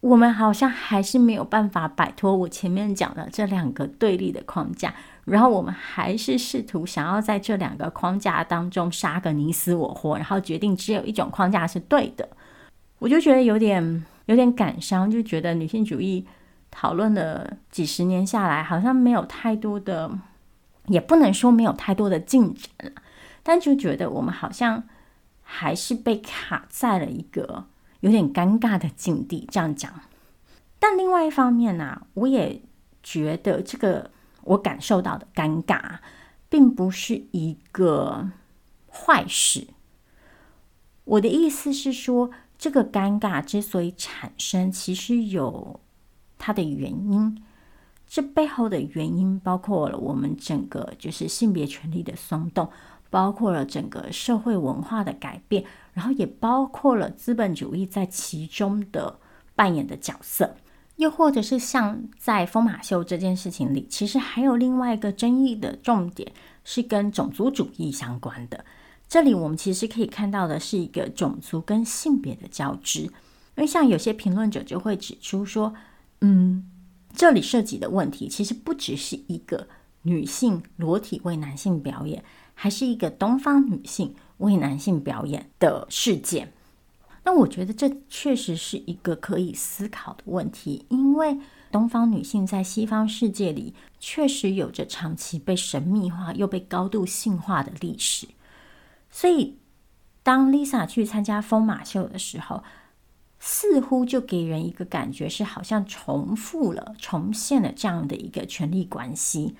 [0.00, 4.94] 我们好像还是没有办法摆脱我前面讲的这两个对立的框架，
[5.24, 12.28] 然后我们还是试图想要在这两个框架当中杀个你死我活，然后决定只有一种框架是对的。
[12.98, 16.26] 我就觉得有点有点感伤，就觉得女性主义
[16.70, 20.10] 讨论了几十年下来，好像没有太多的，
[20.88, 23.02] 也不能说没有太多的进展了，
[23.42, 24.82] 但就觉得我们好像
[25.44, 27.66] 还是被卡在了一个。
[28.00, 29.90] 有点尴尬的境地，这样讲。
[30.78, 32.60] 但另外一方面呢、我也
[33.02, 34.10] 觉得这个
[34.42, 36.00] 我感受到的尴尬，
[36.50, 38.28] 并不是一个
[38.90, 39.68] 坏事。
[41.04, 45.80] 我的意思是说，这个尴尬之所以产生，其实有
[46.36, 47.42] 它的原因。
[48.06, 52.70] 这背后的原因包括了我们整个就是性别权利的松动。
[53.14, 59.20] 包括了整个社会文化的改变，然后也包括了资本主义在其中的
[59.54, 60.56] 扮演的角色，
[60.96, 66.32] 又或者是像在疯马秀这件事情里，其实还有另外一个争议的重点
[66.64, 68.64] 是跟种族主义相关的。
[69.06, 73.12] 这里我们其实可以看到的是一个种族跟性别的交织，因
[73.58, 75.72] 为像有些评论者就会指出说，
[76.20, 76.68] 嗯，
[77.14, 79.68] 这里涉及的问题其实不只是一个
[80.02, 82.24] 女性裸体为男性表演。
[82.54, 86.52] 还是一个东方女性为男性表演的事件，
[87.24, 91.38] 那我觉得这确实是一个可以思考的问题，因为
[91.70, 98.28] 东方女性在西方世界里确实有着长期被神秘化又被高度性化的历史，
[99.10, 99.58] 所以
[100.22, 102.62] 当 Lisa 去参加疯马秀的时候，
[103.38, 109.56] 似乎就给人一个感觉是好像重复了、重现了这样的一个权力关系，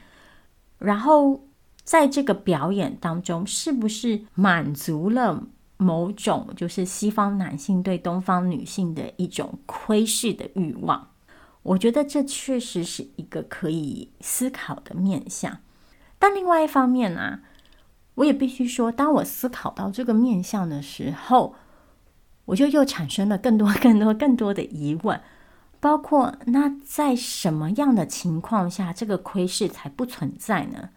[0.78, 1.46] 然后。
[1.84, 5.44] 在这个表演当中，是不是满足了
[5.76, 11.10] 某种就是西方男性对东方女性的一种窥视的欲望？
[11.62, 15.58] 我觉得这确实是一个可以思考的面向。
[16.18, 17.40] 但另外一方面呢、
[18.14, 21.54] 我也必须说，当我思考到这个面向的时候，
[22.46, 25.20] 我就又产生了更多、更多、更多的疑问，
[25.80, 30.90] 包括那在什么样的情况下，这个窥视才不存在呢？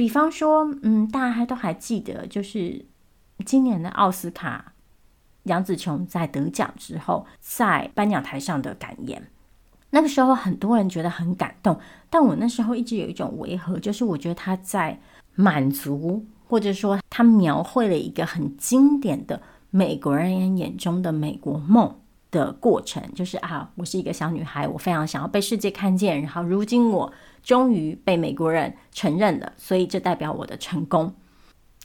[0.00, 2.86] 比方说，嗯，大家还都还记得，就是
[3.44, 4.72] 今年的奥斯卡，
[5.42, 9.30] 杨紫琼在得奖之后，在颁奖台上的感言，
[9.90, 11.78] 那个时候很多人觉得很感动，
[12.08, 14.98] 但我那时候一直有一种违和，就是我觉得他在
[15.34, 19.42] 满足，或者说他描绘了一个很经典的。
[19.68, 21.94] 美国人眼中的美国梦
[22.30, 27.12] 的过程，就是啊，我是一个小女孩，我非常想要被世界看见，然后如今我
[27.42, 31.14] 终于被美国人承认了，所以这代表我的成功。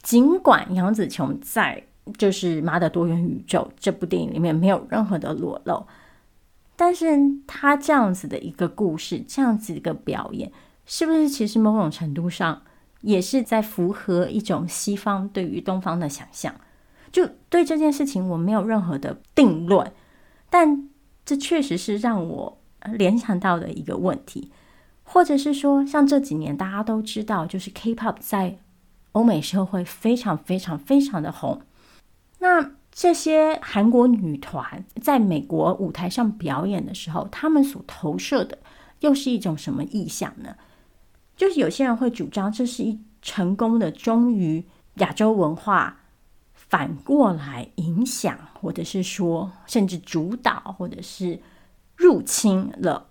[0.02, 1.82] 尽管杨紫琼在
[2.16, 5.86] 就是《妈的多元宇宙》这部电影里面没有任何的裸露，
[6.76, 7.06] 但是
[7.46, 10.52] 她这样子的一个故事，这样子一个表演，
[10.84, 12.62] 是不是其实某种程度上
[13.00, 16.54] 也是在符合一种西方对于东方的想象？
[17.10, 19.90] 就对这件事情，我没有任何的定论，
[20.50, 20.88] 但
[21.24, 22.58] 这确实是让我
[22.92, 24.52] 联想到的一个问题，
[25.06, 28.58] 或者是说，像这几年大家都知道，就是 K-pop 在
[29.12, 31.62] 欧美社会非常非常非常的红。
[32.40, 38.58] 那这些韩国女团在美国舞台上表演的时候，她们所投射的
[39.00, 40.56] 又是一种什么意象呢？
[41.36, 44.64] 就是有些人会主张，这是一成功的忠于
[44.96, 46.00] 亚洲文化。
[46.68, 51.40] 反过来影响，或者是说，甚至主导，或者是
[51.94, 53.06] 入侵了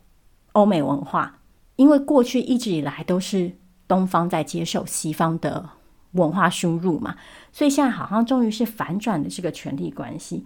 [0.52, 1.40] 欧美文化，
[1.76, 3.52] 因为过去一直以来都是
[3.88, 5.70] 东方在接受西方的
[6.12, 7.16] 文化输入嘛，
[7.52, 10.46] 所以现在好像终于是反转的这个权力关系。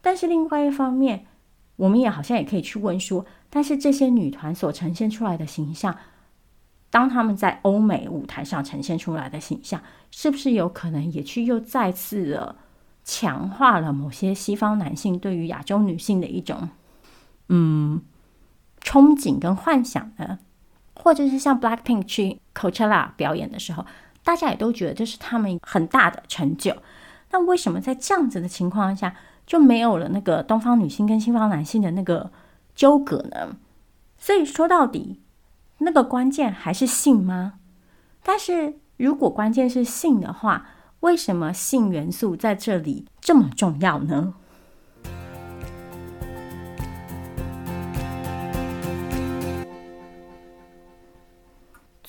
[0.00, 1.26] 但是另外一方面，
[1.76, 5.96] 我们也好像也可以去问说，但是这些女团所呈现出来的形象。
[6.90, 12.56] 当他们在欧美舞台上呈现出来的形象，是不是有可能也去又再次的
[13.02, 16.68] 强化了某些西方男性对于亚洲女性的一种
[17.48, 18.00] 嗯
[18.80, 20.38] 憧憬跟幻想呢？
[21.04, 23.84] 或者是像 Blackpink 去 Coachella 表演的时候，
[24.24, 26.74] 大家也都觉得这是他们很大的成就。
[27.30, 29.14] 那为什么在这样子的情况下
[29.46, 32.32] 就没有了那个东方女性跟西方男性的那个
[32.74, 33.56] 纠葛呢？
[34.18, 35.20] 所以说到底。
[35.78, 37.54] 那个关键还是性吗？
[38.22, 40.66] 但是如果关键是性的话，
[41.00, 44.34] 为什么性元素在这里这么重要呢？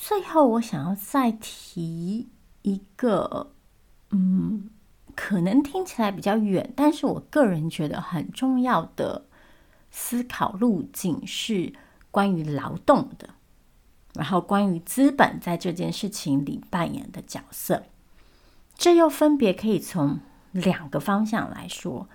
[0.08, 2.28] 最后，我想要再提
[2.62, 3.50] 一个，
[4.10, 4.70] 嗯，
[5.16, 9.26] 可能听起来比较远，但是我个人觉得很重要的
[9.90, 11.72] 思考路径是
[12.12, 13.30] 关于劳动的。
[14.14, 17.82] 然后，关于资本在这件事情里扮演的角色，
[18.76, 20.20] 这又分别可以从
[20.52, 22.08] 两个方向来说。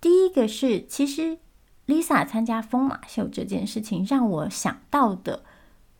[0.00, 1.36] 第一个是，其实
[1.86, 5.44] Lisa 参加疯马秀这件事情，让我想到的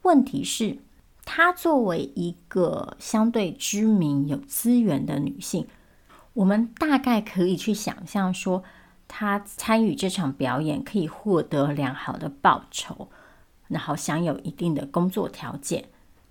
[0.03, 0.79] 问题是，
[1.25, 5.67] 她作为一个相对知名、有资源的女性，
[6.35, 8.63] 我们大概可以去想象说，
[9.09, 13.09] 她参与这场表演可以获得良好的报酬。
[13.69, 15.87] 然后享有一定的工作条件，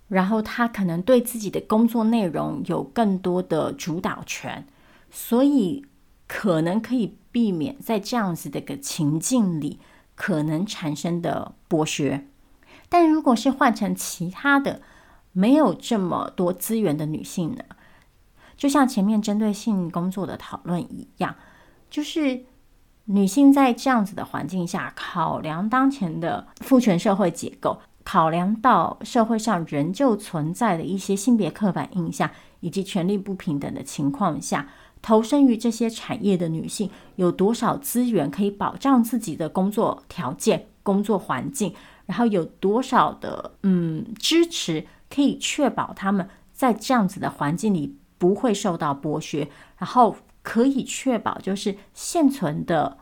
[0.07, 4.67] 然后她可能对自己的工作内容有更多的主导权，
[5.09, 5.83] 所以
[6.27, 9.79] 可能可以避免在这样子的一个情境里
[10.13, 12.27] 可能产生的剥削。
[12.91, 14.83] 但如果是换成其他的
[15.31, 17.63] 没有这么多资源的女性呢？
[18.55, 21.35] 就像前面针对性工作的讨论一样，
[21.89, 22.43] 就是。
[23.05, 32.29] 女性在这样子的环境下，考量当前的父权社会结构，考量到社会上仍旧存在的一些性别刻板印象
[32.59, 34.69] 以及权力不平等的情况下，
[35.01, 41.73] 投身于这些产业的女性有多少资源可以保障自己的工作条件、工作环境，
[42.11, 49.47] 然后有多少的嗯支持可以确保他们在这样子的环境里不会受到剥削，
[49.77, 50.17] 然后。
[50.43, 52.97] 可以确保，就是现存的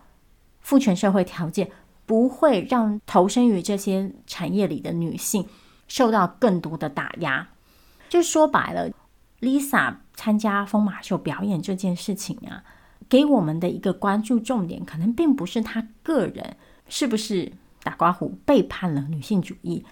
[0.60, 1.72] 父权社会条件
[2.06, 5.48] 不会让投身于这些产业里的女性
[5.88, 7.48] 受到更多的打压。
[8.10, 8.92] 就说白了
[9.40, 12.66] ，Lisa 参加疯马秀表演这件事情啊，
[13.08, 16.58] 给我们的一个关注重点，可能并不是她个人
[16.90, 17.54] 是不是
[17.90, 19.84] 打刮胡背叛了女性主义，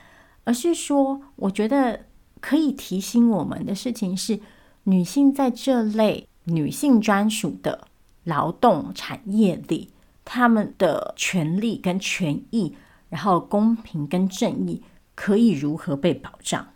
[0.43, 2.05] 而是说，我觉得
[2.39, 4.39] 可以提醒我们的事情是，
[4.83, 7.87] 女性在这类女性专属的
[8.23, 9.89] 劳动产业里，
[10.23, 12.75] 她们的权利跟权益，
[13.09, 14.83] 然后公平跟正义，
[15.15, 16.67] 可以如何被保障？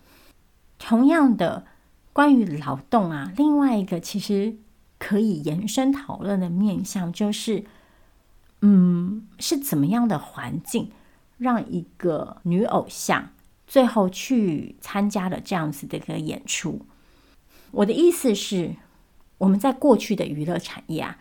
[0.79, 1.65] 同样的，
[2.13, 4.55] 关于劳动啊，另外一个其实
[4.97, 7.63] 可以延伸讨论的面向就是，
[8.61, 10.89] 嗯，是怎么样的环境
[11.41, 13.29] 让一个女偶像
[13.65, 16.85] 最后去参加了这样子的一个演出？
[17.71, 18.75] 我的意思是，
[19.39, 21.17] 我们在过去的娱乐产业啊，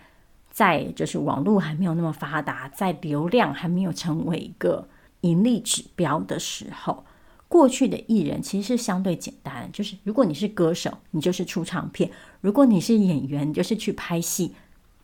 [0.51, 4.87] 在就是网络还没有那么发达，在流量还没有成为一个
[5.23, 7.07] 盈利指标的时候，
[7.49, 12.11] 过去的艺人其实是相对简单，就是如果你是歌手，你就是出唱片；
[12.43, 14.55] 如果你是演员，你就是去拍戏，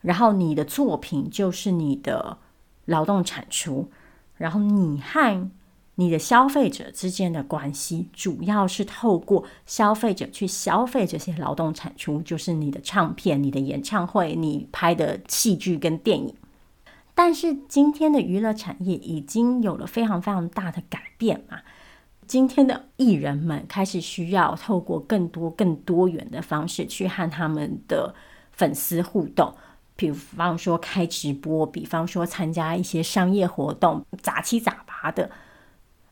[0.02, 2.36] 然后你的作品就是你的
[2.84, 3.90] 劳动产出，
[4.36, 5.50] 然后你和
[5.96, 16.34] 你的消费者之间的关系，主要是透过消费者去消费这些劳动产出，就是你的唱片、你的演唱会、你拍的戏剧跟电影。
[17.14, 21.60] 但是今天的娱乐产业已经有了非常非常大的改变嘛，
[22.26, 28.14] 今天的艺人们开始需要透过更多更多元的方式去和他们的
[28.52, 29.54] 粉丝互动，
[29.96, 35.30] 比方说开直播，比方说参加一些商业活动，杂七杂八的。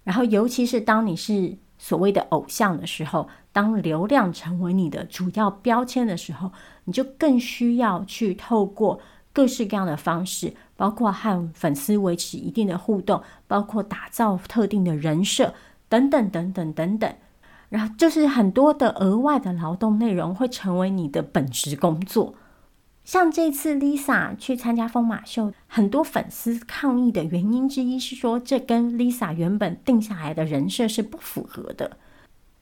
[0.03, 6.51] 然后，尤其是当你是所谓的偶像的时候，当流量成为你的主要标签的时候，
[6.85, 9.01] 你就更需要去透过
[9.33, 15.55] 各式各样的方式，包括和粉丝维持一定的互动，包括打造特定的人设，
[15.89, 17.15] 等等等等等等。
[17.71, 22.35] 然后，就是很多的额外的劳动内容会成为你的本职工作。
[23.05, 31.99] 像这次 Lisa 去参加疯马秀，很多粉丝抗议的原因之一是说，这跟 Lisa 原本定下来的人设是不符合的。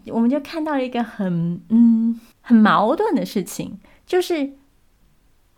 [0.06, 4.54] 我们就看到了一个很嗯很矛盾的事情，就是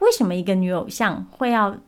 [0.01, 1.79] 为什么一个女偶像会要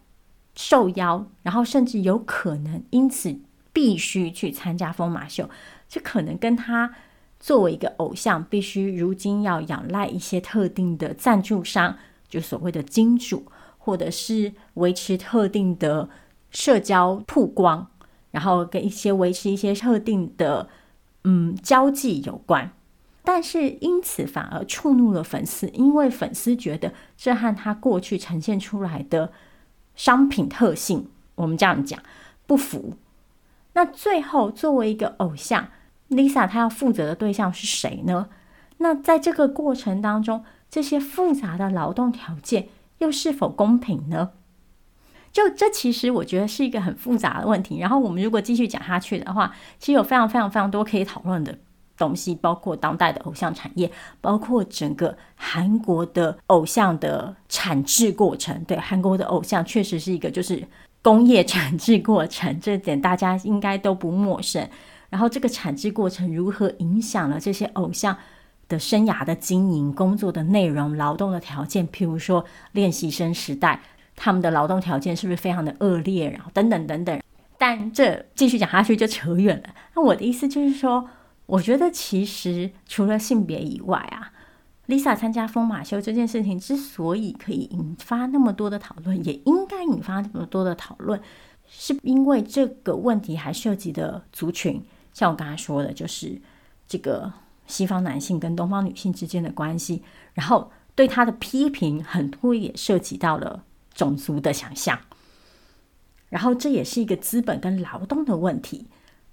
[0.55, 3.39] 受邀，然后甚至有可能因此
[3.75, 5.51] 必须去参加疯马秀？
[5.87, 6.95] 这可能跟她
[7.39, 11.99] 作为一个偶像，必须如今要仰赖一些特定的赞助商。
[12.29, 13.47] 就所谓的金主，
[13.79, 16.09] 或者是维持特定的
[16.51, 17.89] 社交曝光，
[18.31, 20.69] 然后跟一些维持一些特定的
[21.25, 22.71] 嗯交际有关，
[23.23, 29.33] 但是因此反而触怒了粉丝，因为粉丝觉得这和他过去呈现出来的
[29.95, 32.01] 商品特性，我们这样讲
[32.47, 32.95] 不符。
[33.75, 35.69] 那最后作为一个偶像
[36.09, 38.29] ，Lisa 她要负责的对象是谁呢？
[38.79, 40.45] 那在这个过程当中，
[40.77, 42.69] 这些复杂的劳动条件
[42.99, 44.33] 又是否公平呢？
[45.33, 47.79] 就这其实我觉得是一个很复杂的问题。
[47.79, 51.59] 然后我们如果继续讲下去的话，其实有非常非常非常多可以讨论的
[51.97, 58.63] 东西，包括当代的偶像产业，包括整个韩国的偶像的产制过程。
[58.65, 60.63] 对，韩国的偶像确实是一个就是
[61.01, 64.69] 工业产制过程，这点大家应该都不陌生。
[65.09, 68.15] 然后这个产制过程如何影响了这些偶像
[68.69, 73.81] 的生涯的经营、工作的内容、劳动的条件，譬如说练习生时代，
[74.17, 76.29] 他们的劳动条件是不是非常的恶劣？
[76.31, 77.23] 然后等等等等。
[77.59, 79.75] 但这继续讲下去就扯远了。
[79.95, 81.09] 那我的意思就是说，
[81.47, 84.33] 我觉得其实除了性别以外啊
[84.89, 91.21] ，Lisa 参加疯马秀这件事情之所以可以引发那么多的讨论，也应该引发那么多的讨论，
[91.67, 96.41] 是因为这个问题还涉及的族群，像我刚才说的，就是
[96.89, 97.33] 这个。
[97.67, 100.03] 西方男性跟东方女性之间的关系，
[100.35, 103.65] 然后对他的批评很多也涉及到了
[103.95, 104.99] 种族的想象，
[106.29, 108.87] 然后这也是一个资本跟劳动的问题，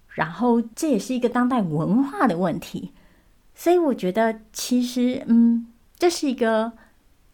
[0.10, 2.92] 然后这也是一个当代文化的问题，
[3.54, 5.68] 所以我觉得其实嗯，
[5.98, 6.74] 这是一个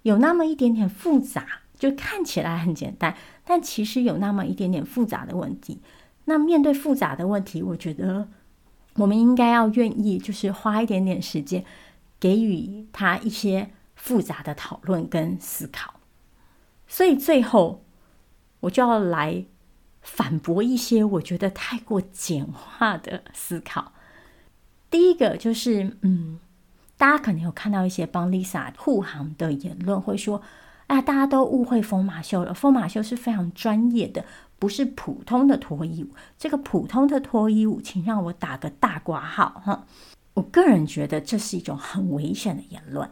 [0.04, 1.46] 有那么一点点复杂，
[1.78, 5.82] 就看起来很简单，但其实有那么一点点复杂的问题。
[6.26, 8.28] 那面对复杂的问题，我觉得。
[9.00, 11.66] 我们应该要愿意，就是花一点点时间，
[12.20, 15.96] 给予他一些复杂的讨论跟思考。
[16.88, 17.84] 所以最后，
[18.62, 19.46] 我就要来
[20.02, 23.94] 反驳一些我觉得太过简化的思考。
[24.90, 26.40] 第一个就是，嗯，
[26.98, 30.42] 大家可能有看到一些帮 Lisa 护航的言论，会说
[30.88, 34.26] ：“哎，大家都误会疯马秀了，疯马秀是非常专业的。”
[34.60, 39.88] 不是普通的脱衣舞，这个普通的脱衣舞，请让我打个大括号哈。
[40.36, 43.10] 我个人觉得这是一种很危险的言论，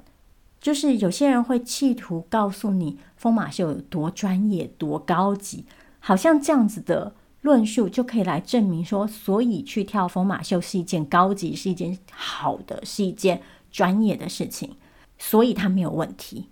[0.60, 5.66] 就是有些人会企图告诉你疯马秀有多专业、多高级，
[6.00, 13.42] 好像这样子的论述就可以来证明说，所以去跳疯马秀是一件高级、是一件好的、是一件
[13.72, 14.76] 专业的事情，
[15.18, 16.50] 所以它没有问题。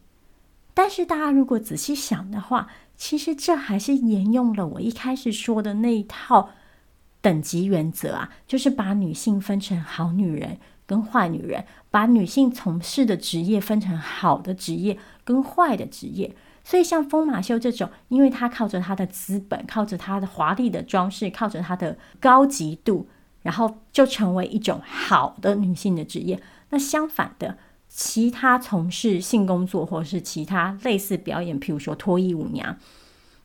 [0.73, 2.67] 但是大家如果仔细想的话，
[2.97, 6.49] 其实这还是沿用了我一开始说的那一套
[7.21, 16.35] 等级原则啊，就是把女性分成好女人跟坏女人，把女性从事的职业分成好的职业跟坏的职业。
[16.63, 23.07] 所以像疯马秀这种，因为她靠着她的资本，靠着她的华丽的装饰，靠着她的高级度，
[23.43, 26.41] 然后就成为一种好的女性的职业。
[26.69, 27.57] 那相反的，
[27.97, 32.77] 其他从事性工作或者是其他类似表演，譬如说脱衣舞娘，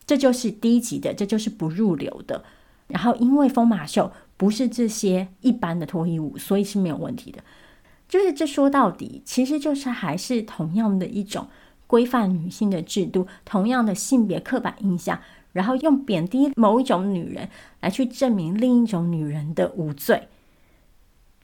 [0.05, 2.43] 这就是低级的，这就是不入流的。
[2.87, 7.41] 然后因为疯马秀不是这些一般的脱衣舞，所以是没有问题的。
[8.09, 11.47] 就是这说到底，其实就是还是同样的一种
[11.87, 15.21] 规范女性的制度，同样的性别刻板印象，
[15.53, 17.47] 然后用贬低某一种女人
[17.79, 20.27] 来去证明另一种女人的无罪。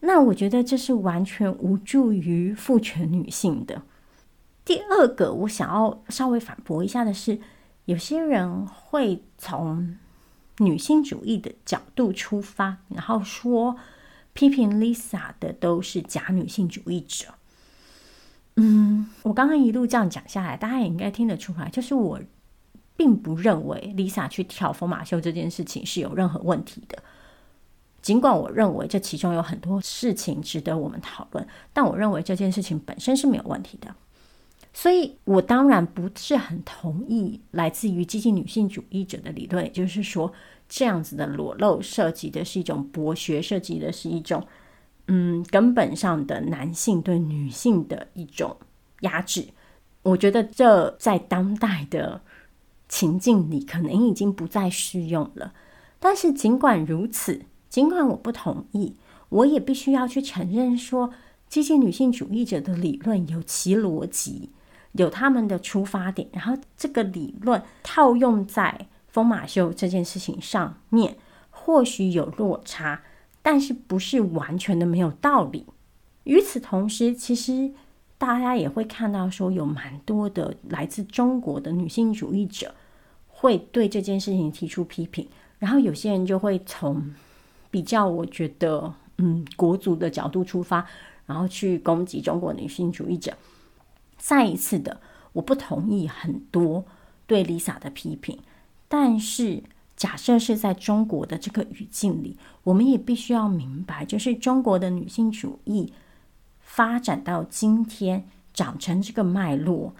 [0.01, 3.81] 那我觉得这是完全无助于父权女性的。
[4.63, 7.39] 第二个，我想要稍微反驳一下的是，
[7.85, 9.97] 有些人会从
[10.59, 13.77] 女性主义的角度出发，然后说
[14.33, 17.27] 批评 Lisa 的都是假女性主义者。
[18.57, 22.19] 嗯，我刚刚一路这样讲下来，大家也应该听得出来，就是我
[22.95, 27.01] 并不认为 Lisa 去跳疯马秀这件事情是有任何问题的。
[28.01, 33.93] 尽管我认为这其中有很多事情值得我们讨论，但我认为这件事情本身是没有问题的。
[34.73, 40.31] 所以我当然不是很同意来自于激进女性主义者的理论，也就是说，
[40.69, 44.45] 这样子的裸露涉及的是一种剥削，涉及的是一种
[45.07, 48.55] 嗯根本上的男性对女性的一种
[49.01, 49.47] 压制。
[50.03, 52.21] 我觉得这在当代的
[52.87, 55.53] 情境里可能已经不再适用了。
[55.99, 57.41] 但是尽管如此。
[57.69, 58.95] 尽管我不同意，
[59.29, 61.11] 我也必须要去承认说，
[61.49, 64.49] 这些女性主义者的理论有其逻辑，
[64.93, 71.17] 有他们的出发点，然后这个理论套用在疯马秀这件事情上面，
[71.49, 73.03] 或许有落差，
[73.41, 75.65] 但是不是完全的没有道理。
[76.23, 77.71] 与此同时，其实
[78.17, 82.73] 大家也会看到说，有蛮多的来自中国的女性主义者
[83.27, 85.27] 会对这件事情提出批评，
[85.59, 87.13] 然后有些人就会从。
[87.69, 90.85] 比较，我觉得，嗯，国足的角度出发，
[91.25, 93.33] 然后去攻击中国女性主义者。
[94.17, 94.99] 再一次的，
[95.33, 96.83] 我不同意很多
[97.25, 98.39] 对 Lisa 的批评，
[98.87, 99.63] 但是
[99.95, 105.93] 假设是在中国的这个语境里，我们也必须要明白，就是中国的女性主义
[106.59, 109.93] 发展到今天，长成这个脉络、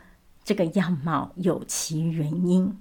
[0.43, 2.77] 这个样貌，有其原因。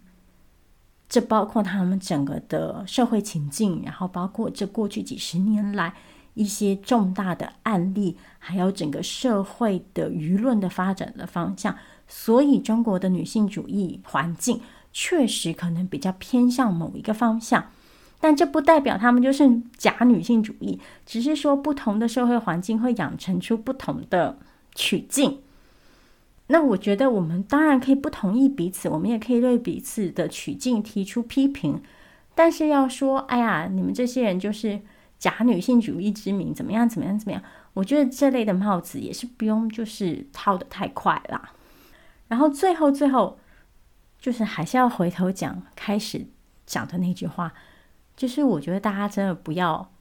[1.08, 5.94] 这包括他们整个的社会情境，然后包括这过去几十年来
[6.34, 11.76] 一些重大的案例，还有整个社会的舆论的发展的方向。
[12.08, 14.60] 所以，中国的女性主义环境
[14.92, 17.70] 确实可能比较偏向某一个方向，
[18.20, 24.38] 但这不代表他们就是假女性主义，只是说不同的社会环境会养成出不同的
[24.74, 25.38] 取径。
[26.48, 31.82] 那我觉得我们当然可以不同意彼此，我们也可以对彼此的取径提出批评，
[32.34, 34.80] 但是要说，哎呀，你们这些人就是
[35.18, 37.42] 假女性主义之名，怎么样，怎么样，怎么样？
[37.74, 41.52] 我觉得这类的帽子也是不用就是套得太快啦。
[42.28, 43.38] 然后最后最后，
[44.18, 46.26] 就是还是要回头讲开始
[46.64, 47.52] 讲的那句话，
[48.16, 49.92] 就是我觉得大家真的不要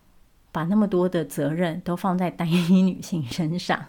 [0.51, 3.85] 把那么多的责任都放在单一女性身上。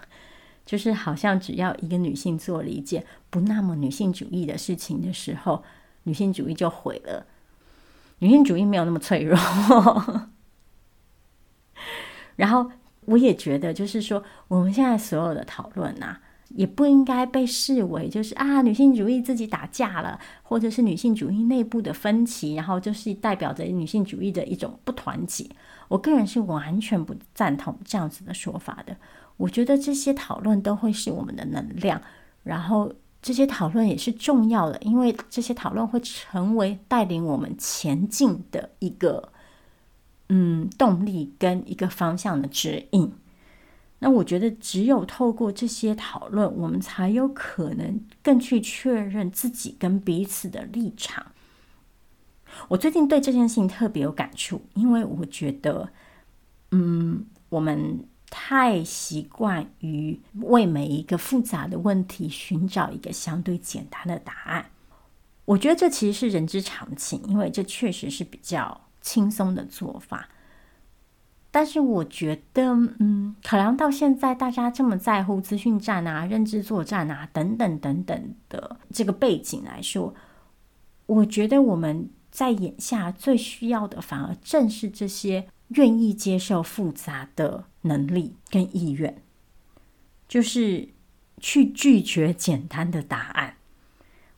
[0.67, 5.63] 就是好像只要一个女性做了一件不那么女性主义的事情的时候，
[6.03, 7.25] 女性主义就毁了。
[8.19, 9.39] 女性主义没有那么脆弱。
[12.37, 12.71] 然后
[13.07, 25.47] 我也觉得，就是说我们现在所有的讨论啊，也不应该被视为就是啊女性主义自己打架了，或者是女性主义内部的分歧，然后就是代表着女性主义的一种不团结。
[25.89, 28.97] 我个人是完全不赞同这样子的说法的。
[29.39, 32.01] 我觉得这些讨论都会是我们的能量，
[32.43, 39.31] 然后这些讨论也是重要的，因为这些讨论会成为带领我们前进的一个
[40.31, 43.13] 嗯动力跟一个方向的指引。
[43.99, 51.27] 那我觉得只有透过这些讨论，我们才有可能更去确认自己跟彼此的立场。
[52.69, 55.91] 我最近对这件事情特别有感触，因为我觉得，
[56.71, 58.03] 嗯，我们。
[58.29, 64.71] 太习惯于为每一个复杂的问题寻找一个相对简单的答案，
[65.45, 70.29] 我觉得这其实是人之常情，因为这确实是比较轻松的做法。
[71.53, 80.15] 但是我觉得，嗯，考量到现在大家这么在乎资讯战啊、认知作战啊等等等等的这个背景来说，
[81.07, 89.23] 我觉得我们在眼下最需要的，反而正是这些愿意接受复杂的能力跟意愿，
[90.29, 90.89] 就是
[91.41, 93.57] 去拒绝简单的答案。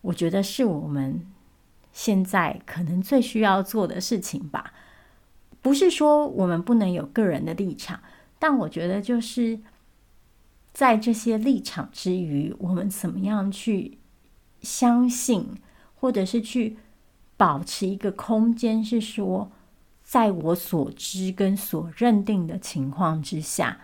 [0.03, 1.27] 我觉得是我们
[1.93, 4.73] 现在可能最需要做的事情吧。
[5.61, 8.01] 不是说我们不能有个人的立场，
[8.39, 9.59] 但我觉得就是
[10.73, 13.99] 在这些立场之余，我们怎么样去
[14.63, 15.49] 相信，
[15.97, 16.77] 或者是去
[17.37, 19.51] 保持一个空间，是说，
[20.09, 23.79] 在我所知跟所认定的情况之下，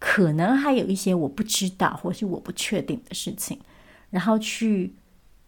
[0.00, 3.60] 可能还有一些我不知道或是我不确定的事情，
[4.10, 4.96] 然后去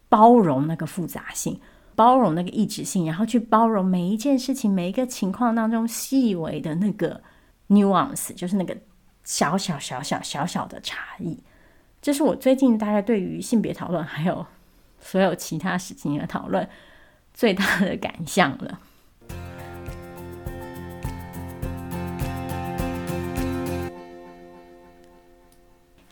[0.07, 1.59] 包容那个复杂性。
[1.97, 7.21] 包容那个异质性，然后去包容每一件事情、每一个情况当中细微的那个
[7.69, 8.77] nuance，就是那个
[9.23, 11.37] 小小小小小小的差异。
[12.01, 14.45] 这是我最近大概对于性别讨论还有
[14.99, 16.67] 所有其他事情的讨论
[17.33, 18.79] 最大的感想了。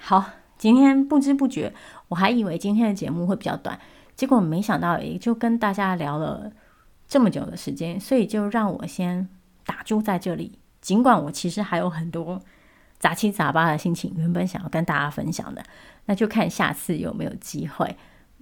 [0.06, 0.22] 好，
[0.58, 1.74] 今天不知不觉，
[2.10, 3.80] 我还以为今天的节目会比较短。
[4.18, 6.52] 结果没想到，也就跟大家聊了
[7.08, 9.26] 这么久的时间，所以就让我先
[9.66, 10.60] 打住在这里。
[10.82, 12.38] 尽管我其实还有很多
[13.00, 15.64] 杂七杂八的心情，原本想要跟大家分享的，
[16.08, 17.96] 那就看下次有没有机会。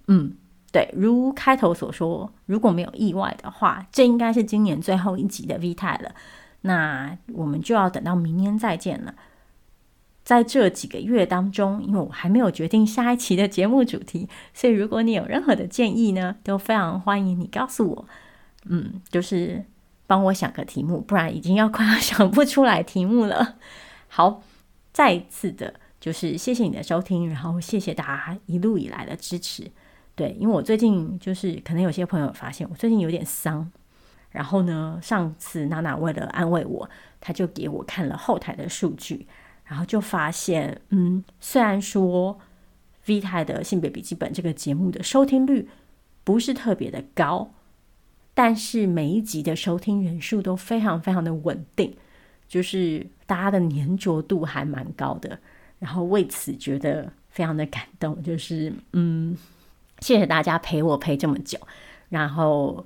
[0.08, 0.34] 嗯，
[0.72, 6.12] 对，如开头所说，如果没有意外的话，这应该是今年最后一集的 V 泰了。
[6.62, 9.14] 那我们就要等到明年再见了。
[10.24, 18.06] 在这几个月当中，因为我还没有决定下一期的节目主题，所以如果你有任何的建议呢，都非常欢迎你告诉我。
[18.66, 19.66] 嗯，就是
[20.06, 23.56] 帮我想个题目，不然已经要快要想不出来题目了。
[24.08, 24.44] 好，
[24.94, 29.72] 再一次的，就是谢谢你的收听，然后谢谢大家一路以来的支持。
[30.14, 33.72] 对，因为我最近就是可能有些朋友发现我最近有点丧，
[34.30, 36.88] 然后呢，上次娜娜为了安慰我，
[37.20, 39.26] 她就给我看了后台的数据。
[39.72, 42.38] 然后就发现，嗯，虽然说
[43.06, 45.70] V 台的性别笔记本这个节目的收听率
[46.26, 47.54] 不是特别的高，
[48.34, 51.96] 但是每一集的收听人数都非常非常的稳定，
[52.50, 55.40] 就是大家的粘着度还蛮高的。
[55.80, 59.38] 然后为此觉得非常的感动，就是嗯，
[60.00, 61.58] 谢谢大家陪我陪这么久。
[62.10, 62.86] 然后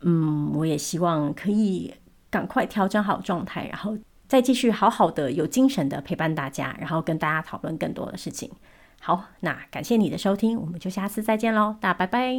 [0.00, 1.94] 嗯，我也希望可以
[2.28, 3.96] 赶快调整好状态，然后。
[4.28, 8.50] 再继续好好的、有精神的陪伴大家，然后跟大家讨论更多的事情。
[9.00, 12.34] 好，那感谢你的收听，我们就下次再见喽，大家拜拜。